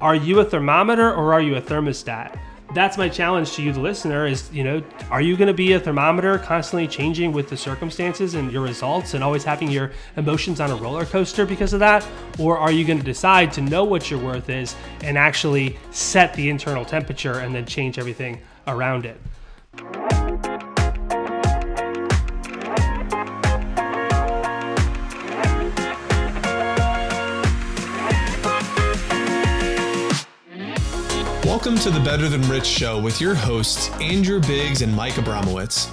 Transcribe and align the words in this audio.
are 0.00 0.14
you 0.14 0.40
a 0.40 0.44
thermometer 0.44 1.12
or 1.12 1.32
are 1.32 1.40
you 1.40 1.56
a 1.56 1.60
thermostat? 1.60 2.38
That's 2.74 2.98
my 2.98 3.08
challenge 3.08 3.52
to 3.52 3.62
you, 3.62 3.72
the 3.72 3.80
listener, 3.80 4.26
is, 4.26 4.52
you 4.52 4.62
know, 4.62 4.82
are 5.10 5.22
you 5.22 5.36
going 5.38 5.48
to 5.48 5.54
be 5.54 5.72
a 5.72 5.80
thermometer 5.80 6.38
constantly 6.38 6.86
changing 6.86 7.32
with 7.32 7.48
the 7.48 7.56
circumstances 7.56 8.34
and 8.34 8.52
your 8.52 8.62
results 8.62 9.14
and 9.14 9.24
always 9.24 9.42
having 9.42 9.70
your 9.70 9.90
emotions 10.16 10.60
on 10.60 10.70
a 10.70 10.76
roller 10.76 11.06
coaster 11.06 11.46
because 11.46 11.72
of 11.72 11.80
that? 11.80 12.06
Or 12.38 12.58
are 12.58 12.70
you 12.70 12.84
going 12.84 12.98
to 12.98 13.04
decide 13.04 13.52
to 13.54 13.62
know 13.62 13.84
what 13.84 14.10
your 14.10 14.20
worth 14.20 14.50
is 14.50 14.76
and 15.02 15.16
actually 15.16 15.78
set 15.92 16.34
the 16.34 16.50
internal 16.50 16.84
temperature 16.84 17.38
and 17.38 17.54
then 17.54 17.64
change 17.64 17.98
everything 17.98 18.38
around 18.66 19.06
it? 19.06 19.18
Welcome 31.58 31.78
to 31.80 31.90
the 31.90 31.98
Better 31.98 32.28
Than 32.28 32.40
Rich 32.42 32.66
show 32.66 33.00
with 33.00 33.20
your 33.20 33.34
hosts, 33.34 33.90
Andrew 34.00 34.38
Biggs 34.40 34.80
and 34.80 34.94
Mike 34.94 35.14
Abramowitz. 35.14 35.90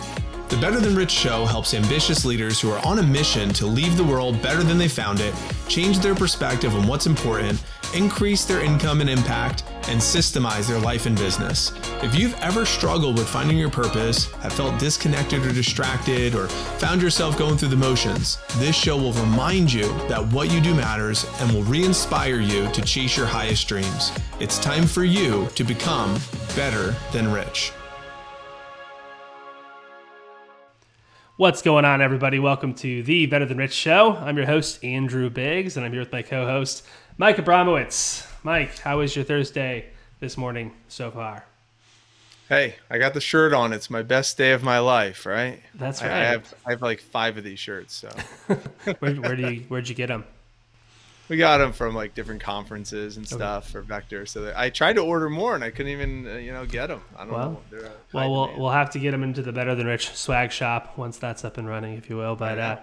The 0.47 0.57
Better 0.57 0.79
Than 0.79 0.95
Rich 0.95 1.09
show 1.09 1.43
helps 1.43 1.73
ambitious 1.73 2.23
leaders 2.23 2.61
who 2.61 2.69
are 2.71 2.85
on 2.85 2.99
a 2.99 3.03
mission 3.03 3.49
to 3.53 3.65
leave 3.65 3.97
the 3.97 4.03
world 4.03 4.39
better 4.43 4.61
than 4.61 4.77
they 4.77 4.87
found 4.87 5.21
it, 5.21 5.33
change 5.67 5.97
their 5.97 6.13
perspective 6.13 6.75
on 6.75 6.85
what's 6.85 7.07
important, 7.07 7.63
increase 7.95 8.43
their 8.43 8.61
income 8.61 9.01
and 9.01 9.09
impact, 9.09 9.63
and 9.87 9.99
systemize 9.99 10.67
their 10.67 10.79
life 10.79 11.05
and 11.05 11.15
business. 11.15 11.71
If 12.03 12.13
you've 12.13 12.33
ever 12.41 12.65
struggled 12.65 13.17
with 13.17 13.27
finding 13.27 13.57
your 13.57 13.69
purpose, 13.69 14.31
have 14.33 14.53
felt 14.53 14.77
disconnected 14.79 15.45
or 15.45 15.53
distracted, 15.53 16.35
or 16.35 16.47
found 16.77 17.01
yourself 17.01 17.37
going 17.37 17.57
through 17.57 17.69
the 17.69 17.75
motions, 17.77 18.37
this 18.57 18.75
show 18.75 18.97
will 18.97 19.13
remind 19.13 19.71
you 19.71 19.87
that 20.09 20.25
what 20.27 20.51
you 20.51 20.59
do 20.59 20.75
matters 20.75 21.25
and 21.39 21.51
will 21.51 21.63
re 21.63 21.85
inspire 21.85 22.41
you 22.41 22.69
to 22.71 22.81
chase 22.81 23.15
your 23.15 23.27
highest 23.27 23.67
dreams. 23.67 24.11
It's 24.39 24.59
time 24.59 24.85
for 24.85 25.05
you 25.05 25.47
to 25.55 25.63
become 25.63 26.19
better 26.55 26.95
than 27.13 27.31
rich. 27.31 27.71
What's 31.37 31.61
going 31.61 31.83
on, 31.83 32.01
everybody? 32.01 32.39
Welcome 32.39 32.73
to 32.75 33.03
the 33.03 33.25
Better 33.25 33.45
Than 33.45 33.57
Rich 33.57 33.73
show. 33.73 34.13
I'm 34.13 34.37
your 34.37 34.45
host, 34.45 34.81
Andrew 34.85 35.29
Biggs, 35.29 35.75
and 35.75 35.85
I'm 35.85 35.91
here 35.91 35.99
with 35.99 36.13
my 36.13 36.21
co 36.21 36.45
host, 36.45 36.85
Mike 37.17 37.37
Abramowitz. 37.37 38.27
Mike, 38.43 38.77
how 38.79 38.97
was 38.97 39.15
your 39.15 39.23
Thursday 39.23 39.85
this 40.19 40.35
morning 40.35 40.73
so 40.89 41.11
far? 41.11 41.45
Hey, 42.49 42.75
I 42.89 42.97
got 42.97 43.13
the 43.13 43.21
shirt 43.21 43.53
on. 43.53 43.71
It's 43.71 43.89
my 43.89 44.03
best 44.03 44.37
day 44.37 44.51
of 44.51 44.63
my 44.63 44.79
life, 44.79 45.25
right? 45.25 45.61
That's 45.73 46.01
right. 46.01 46.11
I, 46.11 46.19
I 46.19 46.25
have 46.25 46.53
I 46.65 46.71
have 46.71 46.81
like 46.81 46.99
five 46.99 47.37
of 47.37 47.45
these 47.45 47.57
shirts. 47.57 47.95
So 47.95 48.09
where, 48.99 49.15
where 49.15 49.35
do 49.37 49.49
you 49.49 49.61
where'd 49.69 49.87
you 49.87 49.95
get 49.95 50.07
them? 50.07 50.25
We 51.29 51.37
got 51.37 51.59
them 51.59 51.71
from 51.71 51.95
like 51.95 52.15
different 52.15 52.41
conferences 52.41 53.15
and 53.15 53.25
stuff 53.25 53.71
for 53.71 53.81
Vector. 53.81 54.25
So 54.25 54.53
I 54.53 54.69
tried 54.69 54.97
to 54.97 55.01
order 55.01 55.29
more 55.29 55.55
and 55.55 55.63
I 55.63 55.71
couldn't 55.71 55.93
even 55.93 56.27
uh, 56.27 56.33
you 56.33 56.51
know 56.51 56.65
get 56.65 56.87
them. 56.87 57.01
I 57.17 57.23
don't 57.23 57.33
well, 57.33 57.49
know. 57.49 57.61
They're 57.71 57.91
well, 58.11 58.31
we'll 58.31 58.59
we'll 58.59 58.71
have 58.71 58.89
to 58.89 58.99
get 58.99 59.11
them 59.11 59.23
into 59.23 59.41
the 59.41 59.53
Better 59.53 59.73
Than 59.73 59.87
Rich 59.87 60.13
swag 60.15 60.51
shop 60.51 60.97
once 60.97 61.17
that's 61.17 61.45
up 61.45 61.57
and 61.57 61.65
running, 61.65 61.97
if 61.97 62.09
you 62.09 62.17
will. 62.17 62.35
But 62.35 62.59
uh, 62.59 62.77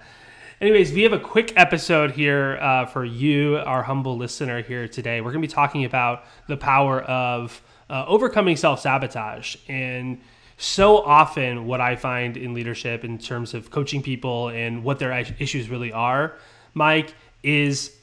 anyways, 0.63 0.93
we 0.93 1.03
have 1.03 1.13
a 1.13 1.19
quick 1.19 1.53
episode 1.57 2.13
here 2.13 2.57
uh, 2.63 2.87
for 2.87 3.05
you, 3.05 3.57
our 3.57 3.83
humble 3.83 4.17
listener 4.17 4.63
here 4.63 4.87
today. 4.87 5.21
We're 5.21 5.33
going 5.33 5.43
to 5.43 5.49
be 5.49 5.53
talking 5.53 5.85
about 5.85 6.25
the 6.47 6.57
power 6.57 7.03
of 7.03 7.61
uh, 7.91 8.05
overcoming 8.07 8.57
self 8.57 8.81
sabotage 8.81 9.57
and 9.69 10.21
so 10.57 10.99
often 10.99 11.67
what 11.67 11.81
I 11.81 11.97
find 11.97 12.37
in 12.37 12.55
leadership 12.55 13.05
in 13.05 13.19
terms 13.19 13.53
of 13.53 13.71
coaching 13.71 14.03
people 14.03 14.49
and 14.49 14.85
what 14.85 15.01
their 15.01 15.11
issues 15.41 15.69
really 15.69 15.93
are, 15.93 16.37
Mike, 16.75 17.13
is 17.43 17.97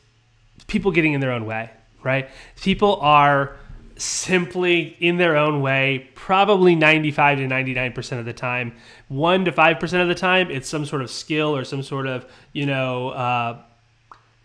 people 0.68 0.92
getting 0.92 1.14
in 1.14 1.22
their 1.22 1.32
own 1.32 1.46
way, 1.46 1.70
right? 2.04 2.30
People 2.62 2.98
are 2.98 3.56
simply 4.02 4.96
in 5.00 5.18
their 5.18 5.36
own 5.36 5.62
way, 5.62 6.10
probably 6.16 6.76
95 6.76 7.40
to 7.40 7.48
99% 7.48 8.20
of 8.20 8.26
the 8.26 8.34
time. 8.34 8.74
1 9.10 9.46
to 9.46 9.52
5% 9.52 10.02
of 10.02 10.08
the 10.08 10.16
time, 10.16 10.50
it's 10.50 10.70
some 10.70 10.86
sort 10.86 11.02
of 11.02 11.12
skill 11.12 11.56
or 11.56 11.64
some 11.64 11.84
sort 11.84 12.08
of, 12.08 12.26
you 12.54 12.66
know, 12.66 13.10
uh, 13.10 13.62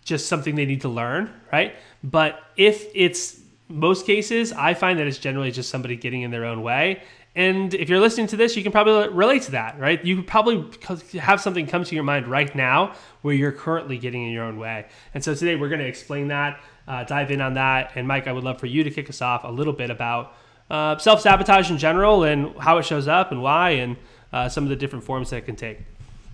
just 0.04 0.26
something 0.26 0.54
they 0.54 0.66
need 0.66 0.82
to 0.82 0.88
learn, 0.88 1.30
right? 1.52 1.74
But 2.02 2.42
if 2.56 2.86
it's 2.94 3.40
most 3.68 4.06
cases, 4.06 4.52
I 4.52 4.74
find 4.74 4.98
that 4.98 5.06
it's 5.06 5.18
generally 5.18 5.50
just 5.50 5.70
somebody 5.70 5.96
getting 5.96 6.22
in 6.22 6.30
their 6.30 6.44
own 6.44 6.62
way. 6.62 7.02
And 7.36 7.74
if 7.74 7.88
you're 7.88 8.00
listening 8.00 8.28
to 8.28 8.36
this, 8.36 8.56
you 8.56 8.62
can 8.62 8.70
probably 8.70 9.08
relate 9.08 9.42
to 9.42 9.52
that, 9.52 9.78
right? 9.78 10.04
You 10.04 10.22
probably 10.22 10.70
have 11.18 11.40
something 11.40 11.66
come 11.66 11.82
to 11.82 11.94
your 11.94 12.04
mind 12.04 12.28
right 12.28 12.54
now 12.54 12.94
where 13.22 13.34
you're 13.34 13.52
currently 13.52 13.98
getting 13.98 14.24
in 14.26 14.32
your 14.32 14.44
own 14.44 14.58
way. 14.58 14.86
And 15.14 15.24
so 15.24 15.34
today 15.34 15.56
we're 15.56 15.68
going 15.68 15.80
to 15.80 15.86
explain 15.86 16.28
that, 16.28 16.62
uh, 16.86 17.04
dive 17.04 17.30
in 17.30 17.40
on 17.40 17.54
that. 17.54 17.92
And 17.94 18.06
Mike, 18.06 18.26
I 18.26 18.32
would 18.32 18.44
love 18.44 18.60
for 18.60 18.66
you 18.66 18.84
to 18.84 18.90
kick 18.90 19.08
us 19.08 19.22
off 19.22 19.44
a 19.44 19.48
little 19.48 19.72
bit 19.72 19.90
about 19.90 20.34
uh, 20.70 20.98
self 20.98 21.20
sabotage 21.20 21.70
in 21.70 21.78
general 21.78 22.24
and 22.24 22.56
how 22.58 22.78
it 22.78 22.84
shows 22.84 23.08
up 23.08 23.30
and 23.30 23.42
why, 23.42 23.70
and 23.70 23.96
uh, 24.32 24.48
some 24.48 24.64
of 24.64 24.70
the 24.70 24.76
different 24.76 25.04
forms 25.04 25.30
that 25.30 25.38
it 25.38 25.46
can 25.46 25.56
take. 25.56 25.78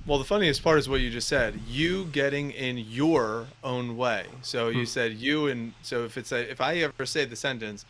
Well, 0.07 0.19
the 0.19 0.25
funniest 0.25 0.65
part 0.65 0.79
is 0.79 0.89
what 0.89 1.01
you 1.01 1.11
just 1.11 1.29
said. 1.29 1.61
You 1.69 2.07
getting 2.07 2.53
in 2.53 2.79
your 2.79 3.47
own 3.63 3.97
way. 3.97 4.27
So 4.43 4.69
you 4.69 4.81
hmm. 4.81 4.85
said 4.87 5.15
you 5.15 5.49
and 5.49 5.75
so 5.83 6.05
if 6.05 6.17
it's 6.17 6.33
a, 6.33 6.51
if 6.51 6.61
I 6.61 6.77
ever 6.79 7.05
say 7.05 7.27
the 7.27 7.37
sentence, 7.37 7.85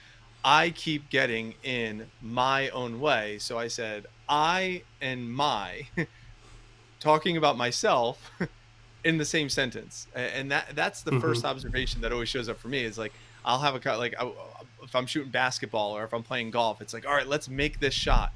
I 0.45 0.71
keep 0.71 1.09
getting 1.09 1.55
in 1.63 2.11
my 2.21 2.69
own 2.71 3.01
way. 3.01 3.39
So 3.39 3.59
I 3.59 3.69
said 3.69 4.07
I 4.29 4.83
and 5.01 5.33
my 5.33 5.87
talking 7.01 7.37
about 7.37 7.57
myself 7.57 8.31
in 9.05 9.19
the 9.19 9.25
same 9.25 9.49
sentence. 9.49 10.07
And 10.15 10.51
that 10.51 10.69
that's 10.75 11.03
the 11.03 11.13
mm-hmm. 11.13 11.21
first 11.21 11.45
observation 11.45 12.01
that 12.03 12.13
always 12.13 12.29
shows 12.29 12.49
up 12.49 12.59
for 12.59 12.69
me 12.69 12.85
is 12.85 12.99
like 12.99 13.13
I'll 13.45 13.61
have 13.61 13.75
a 13.75 13.81
cut 13.81 13.99
like 13.99 14.15
if 14.83 14.95
I'm 14.95 15.07
shooting 15.07 15.31
basketball 15.31 15.97
or 15.97 16.05
if 16.05 16.13
I'm 16.13 16.23
playing 16.23 16.51
golf, 16.51 16.81
it's 16.81 16.95
like 16.95 17.07
all 17.07 17.15
right, 17.15 17.27
let's 17.27 17.49
make 17.49 17.81
this 17.81 17.95
shot. 17.95 18.33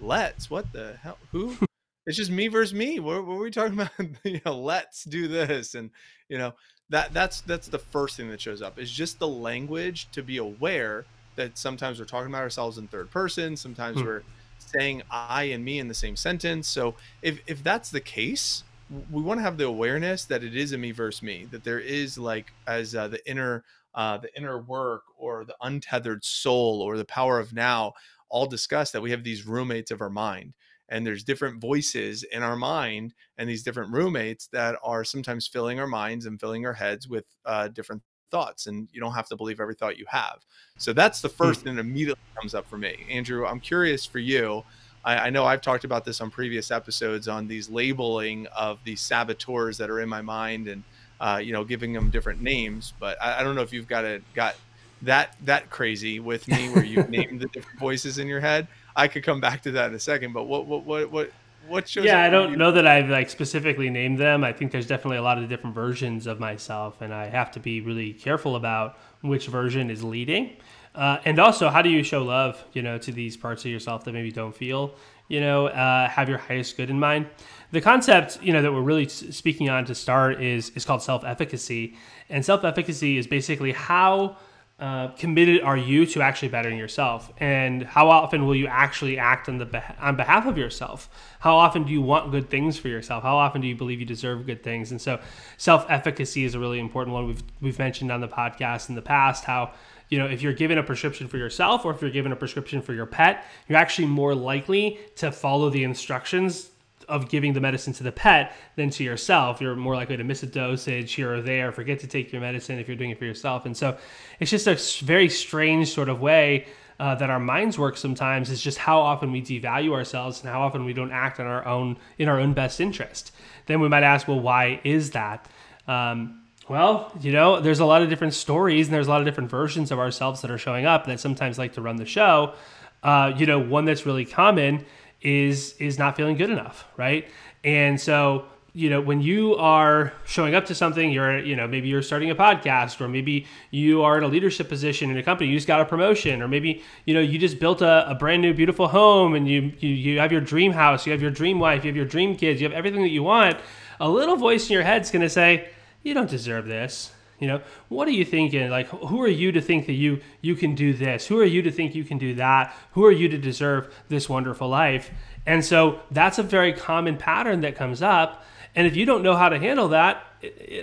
Let's 0.00 0.50
what 0.50 0.72
the 0.72 0.98
hell? 1.02 1.18
Who? 1.32 1.56
it's 2.06 2.16
just 2.16 2.30
me 2.30 2.48
versus 2.48 2.74
me. 2.74 3.00
What, 3.00 3.26
what 3.26 3.34
are 3.34 3.38
we 3.38 3.50
talking 3.50 3.74
about? 3.74 3.90
you 4.24 4.40
know, 4.44 4.58
let's 4.58 5.04
do 5.04 5.28
this, 5.28 5.74
and 5.74 5.90
you 6.28 6.38
know 6.38 6.54
that 6.90 7.12
that's 7.12 7.40
that's 7.42 7.68
the 7.68 7.78
first 7.78 8.16
thing 8.16 8.30
that 8.30 8.40
shows 8.40 8.62
up 8.62 8.78
is 8.78 8.90
just 8.90 9.18
the 9.18 9.28
language 9.28 10.08
to 10.12 10.22
be 10.22 10.36
aware 10.36 11.04
that 11.36 11.58
sometimes 11.58 11.98
we're 11.98 12.04
talking 12.04 12.28
about 12.28 12.42
ourselves 12.42 12.78
in 12.78 12.86
third 12.86 13.10
person, 13.10 13.56
sometimes 13.56 13.98
hmm. 13.98 14.06
we're 14.06 14.22
saying 14.58 15.02
I 15.10 15.44
and 15.44 15.64
me 15.64 15.78
in 15.78 15.88
the 15.88 15.94
same 15.94 16.16
sentence. 16.16 16.68
So 16.68 16.94
if 17.22 17.40
if 17.46 17.62
that's 17.62 17.90
the 17.90 18.00
case, 18.00 18.64
we 19.10 19.22
want 19.22 19.38
to 19.38 19.42
have 19.42 19.58
the 19.58 19.66
awareness 19.66 20.24
that 20.26 20.44
it 20.44 20.56
is 20.56 20.72
a 20.72 20.78
me 20.78 20.92
versus 20.92 21.22
me, 21.22 21.46
that 21.50 21.64
there 21.64 21.80
is 21.80 22.18
like 22.18 22.52
as 22.66 22.94
uh, 22.94 23.08
the 23.08 23.28
inner 23.28 23.64
uh, 23.94 24.18
the 24.18 24.36
inner 24.36 24.58
work 24.58 25.02
or 25.16 25.44
the 25.44 25.54
untethered 25.62 26.24
soul 26.24 26.82
or 26.82 26.96
the 26.96 27.04
power 27.04 27.38
of 27.38 27.52
now 27.52 27.92
all 28.28 28.46
discussed 28.46 28.92
that 28.92 29.00
we 29.00 29.10
have 29.10 29.22
these 29.22 29.46
roommates 29.46 29.90
of 29.90 30.00
our 30.00 30.10
mind. 30.10 30.52
And 30.88 31.06
there's 31.06 31.22
different 31.22 31.60
voices 31.60 32.24
in 32.24 32.42
our 32.42 32.56
mind 32.56 33.14
and 33.38 33.48
these 33.48 33.62
different 33.62 33.92
roommates 33.92 34.48
that 34.48 34.76
are 34.82 35.04
sometimes 35.04 35.46
filling 35.46 35.78
our 35.78 35.86
minds 35.86 36.26
and 36.26 36.40
filling 36.40 36.66
our 36.66 36.72
heads 36.72 37.08
with 37.08 37.24
uh, 37.46 37.68
different 37.68 38.02
thoughts 38.30 38.66
and 38.66 38.88
you 38.92 39.00
don't 39.00 39.14
have 39.14 39.28
to 39.28 39.36
believe 39.36 39.60
every 39.60 39.74
thought 39.76 39.96
you 39.96 40.06
have. 40.08 40.44
So 40.76 40.92
that's 40.92 41.20
the 41.20 41.28
first 41.28 41.62
thing 41.62 41.76
that 41.76 41.80
immediately 41.80 42.20
comes 42.36 42.54
up 42.54 42.68
for 42.68 42.76
me. 42.76 43.06
Andrew 43.08 43.46
i'm 43.46 43.60
curious 43.60 44.04
for 44.04 44.18
you 44.18 44.64
I, 45.04 45.26
I 45.26 45.30
know 45.30 45.44
i've 45.44 45.60
talked 45.62 45.84
about 45.84 46.04
this 46.04 46.20
on 46.20 46.30
previous 46.30 46.70
episodes 46.70 47.28
on 47.28 47.46
these 47.48 47.68
labeling 47.68 48.46
of 48.56 48.78
these 48.84 49.00
saboteurs 49.00 49.78
that 49.78 49.90
are 49.90 50.00
in 50.00 50.08
my 50.08 50.22
mind 50.22 50.68
and 50.68 50.82
uh, 51.20 51.40
you 51.42 51.52
know 51.52 51.64
giving 51.64 51.92
them 51.92 52.10
different 52.10 52.42
names 52.42 52.92
but 52.98 53.16
I, 53.22 53.40
I 53.40 53.42
don't 53.42 53.54
know 53.54 53.62
if 53.62 53.72
you've 53.72 53.88
got 53.88 54.04
it 54.04 54.22
got 54.34 54.56
that 55.02 55.36
that 55.44 55.70
crazy 55.70 56.20
with 56.20 56.48
me 56.48 56.68
where 56.70 56.84
you've 56.84 57.10
named 57.18 57.40
the 57.40 57.48
different 57.48 57.78
voices 57.78 58.18
in 58.18 58.26
your 58.26 58.40
head 58.40 58.66
I 58.96 59.08
could 59.08 59.24
come 59.24 59.40
back 59.40 59.62
to 59.62 59.72
that 59.72 59.88
in 59.88 59.94
a 59.94 60.00
second. 60.00 60.32
But 60.32 60.44
what 60.44 60.66
what 60.66 60.84
what 60.84 61.10
what 61.10 61.32
what 61.66 61.88
shows? 61.88 62.04
Yeah, 62.04 62.22
I 62.22 62.30
don't 62.30 62.52
you? 62.52 62.56
know 62.56 62.72
that 62.72 62.86
I've 62.86 63.08
like 63.08 63.30
specifically 63.30 63.90
named 63.90 64.18
them. 64.18 64.44
I 64.44 64.52
think 64.52 64.72
there's 64.72 64.86
definitely 64.86 65.18
a 65.18 65.22
lot 65.22 65.38
of 65.38 65.48
different 65.48 65.74
versions 65.74 66.26
of 66.26 66.38
myself, 66.38 67.00
and 67.00 67.12
I 67.12 67.26
have 67.26 67.50
to 67.52 67.60
be 67.60 67.80
really 67.80 68.12
careful 68.12 68.56
about 68.56 68.98
which 69.22 69.46
version 69.48 69.90
is 69.90 70.04
leading. 70.04 70.56
Uh, 70.94 71.18
and 71.24 71.38
also, 71.38 71.68
how 71.70 71.82
do 71.82 71.90
you 71.90 72.02
show 72.02 72.22
love, 72.22 72.62
you 72.72 72.82
know, 72.82 72.98
to 72.98 73.10
these 73.10 73.36
parts 73.36 73.64
of 73.64 73.70
yourself 73.70 74.04
that 74.04 74.12
maybe 74.12 74.30
don't 74.30 74.54
feel, 74.54 74.94
you 75.28 75.40
know, 75.40 75.66
uh, 75.66 76.08
have 76.08 76.28
your 76.28 76.38
highest 76.38 76.76
good 76.76 76.88
in 76.88 76.98
mind? 77.00 77.26
The 77.72 77.80
concept, 77.80 78.38
you 78.42 78.52
know, 78.52 78.62
that 78.62 78.72
we're 78.72 78.80
really 78.80 79.08
speaking 79.08 79.68
on 79.68 79.84
to 79.86 79.94
start 79.94 80.40
is 80.40 80.70
is 80.70 80.84
called 80.84 81.02
self 81.02 81.24
efficacy, 81.24 81.96
and 82.28 82.44
self 82.44 82.64
efficacy 82.64 83.18
is 83.18 83.26
basically 83.26 83.72
how 83.72 84.36
uh, 84.78 85.08
committed 85.16 85.62
are 85.62 85.76
you 85.76 86.04
to 86.04 86.20
actually 86.20 86.48
bettering 86.48 86.76
yourself? 86.76 87.32
And 87.38 87.84
how 87.84 88.10
often 88.10 88.44
will 88.44 88.56
you 88.56 88.66
actually 88.66 89.18
act 89.18 89.48
on 89.48 89.58
the 89.58 89.82
on 90.00 90.16
behalf 90.16 90.46
of 90.46 90.58
yourself? 90.58 91.08
How 91.40 91.56
often 91.56 91.84
do 91.84 91.92
you 91.92 92.02
want 92.02 92.32
good 92.32 92.50
things 92.50 92.76
for 92.76 92.88
yourself? 92.88 93.22
How 93.22 93.36
often 93.36 93.60
do 93.60 93.68
you 93.68 93.76
believe 93.76 94.00
you 94.00 94.06
deserve 94.06 94.46
good 94.46 94.62
things? 94.64 94.90
And 94.90 95.00
so 95.00 95.20
self-efficacy 95.58 96.44
is 96.44 96.54
a 96.54 96.58
really 96.58 96.80
important 96.80 97.14
one. 97.14 97.26
We've 97.26 97.42
we've 97.60 97.78
mentioned 97.78 98.10
on 98.10 98.20
the 98.20 98.28
podcast 98.28 98.88
in 98.88 98.96
the 98.96 99.02
past 99.02 99.44
how 99.44 99.72
you 100.08 100.18
know 100.18 100.26
if 100.26 100.42
you're 100.42 100.52
given 100.52 100.78
a 100.78 100.82
prescription 100.82 101.28
for 101.28 101.38
yourself 101.38 101.84
or 101.84 101.92
if 101.92 102.00
you're 102.00 102.10
given 102.10 102.32
a 102.32 102.36
prescription 102.36 102.82
for 102.82 102.92
your 102.92 103.06
pet 103.06 103.44
you're 103.68 103.78
actually 103.78 104.06
more 104.06 104.34
likely 104.34 104.98
to 105.16 105.32
follow 105.32 105.70
the 105.70 105.84
instructions 105.84 106.70
of 107.08 107.28
giving 107.28 107.52
the 107.52 107.60
medicine 107.60 107.92
to 107.94 108.02
the 108.02 108.12
pet 108.12 108.56
than 108.76 108.90
to 108.90 109.04
yourself. 109.04 109.60
You're 109.60 109.76
more 109.76 109.94
likely 109.94 110.16
to 110.16 110.24
miss 110.24 110.42
a 110.42 110.46
dosage 110.46 111.12
here 111.12 111.34
or 111.34 111.42
there, 111.42 111.72
forget 111.72 112.00
to 112.00 112.06
take 112.06 112.32
your 112.32 112.40
medicine 112.40 112.78
if 112.78 112.88
you're 112.88 112.96
doing 112.96 113.10
it 113.10 113.18
for 113.18 113.24
yourself. 113.24 113.66
And 113.66 113.76
so 113.76 113.96
it's 114.40 114.50
just 114.50 114.66
a 114.66 115.04
very 115.04 115.28
strange 115.28 115.92
sort 115.92 116.08
of 116.08 116.20
way 116.20 116.66
uh, 117.00 117.14
that 117.16 117.28
our 117.28 117.40
minds 117.40 117.78
work 117.78 117.96
sometimes 117.96 118.50
is 118.50 118.60
just 118.60 118.78
how 118.78 119.00
often 119.00 119.32
we 119.32 119.42
devalue 119.42 119.92
ourselves 119.92 120.40
and 120.40 120.50
how 120.50 120.62
often 120.62 120.84
we 120.84 120.92
don't 120.92 121.10
act 121.10 121.40
on 121.40 121.46
our 121.46 121.66
own 121.66 121.96
in 122.18 122.28
our 122.28 122.38
own 122.38 122.52
best 122.52 122.80
interest. 122.80 123.32
Then 123.66 123.80
we 123.80 123.88
might 123.88 124.04
ask, 124.04 124.28
well, 124.28 124.40
why 124.40 124.80
is 124.84 125.10
that? 125.10 125.48
Um, 125.88 126.43
well, 126.68 127.12
you 127.20 127.32
know, 127.32 127.60
there's 127.60 127.80
a 127.80 127.84
lot 127.84 128.02
of 128.02 128.08
different 128.08 128.34
stories 128.34 128.86
and 128.86 128.94
there's 128.94 129.06
a 129.06 129.10
lot 129.10 129.20
of 129.20 129.26
different 129.26 129.50
versions 129.50 129.90
of 129.90 129.98
ourselves 129.98 130.40
that 130.42 130.50
are 130.50 130.58
showing 130.58 130.86
up 130.86 131.06
that 131.06 131.20
sometimes 131.20 131.58
like 131.58 131.74
to 131.74 131.82
run 131.82 131.96
the 131.96 132.06
show. 132.06 132.54
Uh, 133.02 133.32
you 133.36 133.46
know, 133.46 133.58
one 133.58 133.84
that's 133.84 134.06
really 134.06 134.24
common 134.24 134.84
is 135.20 135.74
is 135.78 135.98
not 135.98 136.16
feeling 136.16 136.36
good 136.36 136.50
enough, 136.50 136.86
right? 136.96 137.28
And 137.62 138.00
so 138.00 138.46
you 138.76 138.90
know 138.90 139.00
when 139.00 139.22
you 139.22 139.54
are 139.54 140.12
showing 140.24 140.56
up 140.56 140.66
to 140.66 140.74
something 140.74 141.12
you're 141.12 141.38
you 141.38 141.54
know 141.54 141.68
maybe 141.68 141.86
you're 141.86 142.02
starting 142.02 142.30
a 142.30 142.34
podcast 142.34 143.00
or 143.00 143.06
maybe 143.06 143.46
you 143.70 144.02
are 144.02 144.18
in 144.18 144.24
a 144.24 144.26
leadership 144.26 144.68
position 144.68 145.10
in 145.12 145.16
a 145.16 145.22
company 145.22 145.48
you 145.48 145.56
just 145.56 145.68
got 145.68 145.80
a 145.80 145.84
promotion 145.84 146.42
or 146.42 146.48
maybe 146.48 146.82
you 147.04 147.14
know 147.14 147.20
you 147.20 147.38
just 147.38 147.60
built 147.60 147.82
a, 147.82 148.10
a 148.10 148.16
brand 148.16 148.42
new 148.42 148.52
beautiful 148.52 148.88
home 148.88 149.36
and 149.36 149.48
you, 149.48 149.72
you 149.78 149.90
you 149.90 150.18
have 150.18 150.32
your 150.32 150.40
dream 150.40 150.72
house 150.72 151.06
you 151.06 151.12
have 151.12 151.22
your 151.22 151.30
dream 151.30 151.60
wife 151.60 151.84
you 151.84 151.88
have 151.88 151.96
your 151.96 152.04
dream 152.04 152.34
kids 152.34 152.60
you 152.60 152.66
have 152.66 152.76
everything 152.76 153.02
that 153.02 153.10
you 153.10 153.22
want 153.22 153.56
a 154.00 154.10
little 154.10 154.34
voice 154.34 154.68
in 154.68 154.72
your 154.72 154.82
head's 154.82 155.12
going 155.12 155.22
to 155.22 155.30
say 155.30 155.68
you 156.04 156.14
don't 156.14 156.30
deserve 156.30 156.66
this 156.66 157.12
you 157.40 157.48
know? 157.48 157.60
What 157.88 158.06
are 158.06 158.12
you 158.12 158.24
thinking? 158.24 158.70
Like 158.70 158.86
who 158.88 159.20
are 159.20 159.28
you 159.28 159.50
to 159.52 159.60
think 159.60 159.86
that 159.86 159.94
you 159.94 160.20
you 160.40 160.54
can 160.54 160.76
do 160.76 160.92
this? 160.94 161.26
Who 161.26 161.40
are 161.40 161.44
you 161.44 161.62
to 161.62 161.70
think 161.72 161.94
you 161.94 162.04
can 162.04 162.16
do 162.16 162.34
that? 162.36 162.72
Who 162.92 163.04
are 163.04 163.12
you 163.12 163.28
to 163.28 163.36
deserve 163.36 163.92
this 164.08 164.28
wonderful 164.28 164.68
life? 164.68 165.10
And 165.44 165.62
so 165.64 166.00
that's 166.12 166.38
a 166.38 166.44
very 166.44 166.72
common 166.72 167.16
pattern 167.16 167.60
that 167.62 167.74
comes 167.74 168.02
up 168.02 168.44
and 168.76 168.86
if 168.86 168.96
you 168.96 169.06
don't 169.06 169.22
know 169.22 169.36
how 169.36 169.48
to 169.48 169.58
handle 169.58 169.88
that, 169.88 170.24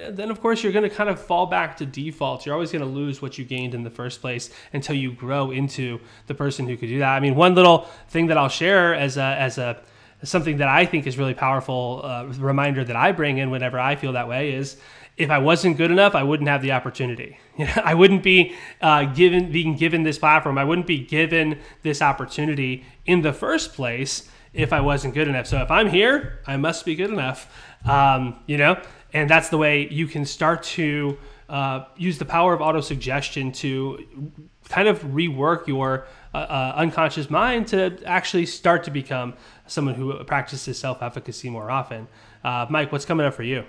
then 0.09 0.31
of 0.31 0.39
course 0.39 0.63
you're 0.63 0.71
going 0.71 0.89
to 0.89 0.95
kind 0.95 1.09
of 1.09 1.19
fall 1.19 1.45
back 1.45 1.77
to 1.77 1.85
default. 1.85 2.45
You're 2.45 2.55
always 2.55 2.71
going 2.71 2.83
to 2.83 2.89
lose 2.89 3.21
what 3.21 3.37
you 3.37 3.43
gained 3.43 3.75
in 3.75 3.83
the 3.83 3.89
first 3.89 4.21
place 4.21 4.49
until 4.71 4.95
you 4.95 5.11
grow 5.11 5.51
into 5.51 5.99
the 6.27 6.33
person 6.33 6.67
who 6.67 6.77
could 6.77 6.87
do 6.87 6.99
that. 6.99 7.13
I 7.15 7.19
mean, 7.19 7.35
one 7.35 7.53
little 7.53 7.89
thing 8.07 8.27
that 8.27 8.37
I'll 8.37 8.49
share 8.49 8.95
as 8.95 9.17
a 9.17 9.23
as 9.23 9.57
a 9.57 9.81
something 10.23 10.57
that 10.57 10.67
I 10.67 10.85
think 10.85 11.07
is 11.07 11.17
really 11.17 11.33
powerful 11.33 12.01
uh, 12.03 12.25
reminder 12.37 12.83
that 12.83 12.95
I 12.95 13.11
bring 13.11 13.37
in 13.37 13.49
whenever 13.49 13.79
I 13.79 13.95
feel 13.95 14.13
that 14.13 14.27
way 14.27 14.53
is 14.53 14.77
if 15.17 15.29
I 15.29 15.39
wasn't 15.39 15.77
good 15.77 15.91
enough, 15.91 16.15
I 16.15 16.23
wouldn't 16.23 16.49
have 16.49 16.61
the 16.61 16.71
opportunity. 16.71 17.37
I 17.83 17.93
wouldn't 17.93 18.23
be 18.23 18.55
uh, 18.81 19.05
given 19.05 19.51
being 19.51 19.75
given 19.75 20.03
this 20.03 20.17
platform. 20.17 20.57
I 20.57 20.63
wouldn't 20.63 20.87
be 20.87 20.99
given 20.99 21.59
this 21.81 22.01
opportunity 22.01 22.85
in 23.05 23.21
the 23.21 23.33
first 23.33 23.73
place 23.73 24.29
if 24.53 24.73
I 24.73 24.81
wasn't 24.81 25.13
good 25.13 25.27
enough. 25.27 25.47
So 25.47 25.61
if 25.61 25.71
I'm 25.71 25.89
here, 25.89 26.39
I 26.45 26.57
must 26.57 26.85
be 26.85 26.95
good 26.95 27.09
enough 27.09 27.49
um, 27.85 28.39
you 28.45 28.57
know, 28.57 28.81
and 29.13 29.29
that's 29.29 29.49
the 29.49 29.57
way 29.57 29.87
you 29.89 30.07
can 30.07 30.25
start 30.25 30.63
to 30.63 31.17
uh, 31.49 31.85
use 31.97 32.17
the 32.17 32.25
power 32.25 32.53
of 32.53 32.61
auto 32.61 32.81
suggestion 32.81 33.51
to 33.51 34.31
kind 34.69 34.87
of 34.87 35.01
rework 35.01 35.67
your 35.67 36.07
uh, 36.33 36.37
uh, 36.37 36.73
unconscious 36.77 37.29
mind 37.29 37.67
to 37.67 37.99
actually 38.05 38.45
start 38.45 38.83
to 38.83 38.91
become 38.91 39.33
someone 39.71 39.95
who 39.95 40.13
practices 40.25 40.77
self 40.77 41.01
efficacy 41.01 41.49
more 41.49 41.71
often. 41.71 42.07
Uh, 42.43 42.65
Mike, 42.69 42.91
what's 42.91 43.05
coming 43.05 43.25
up 43.25 43.33
for 43.33 43.43
you? 43.43 43.63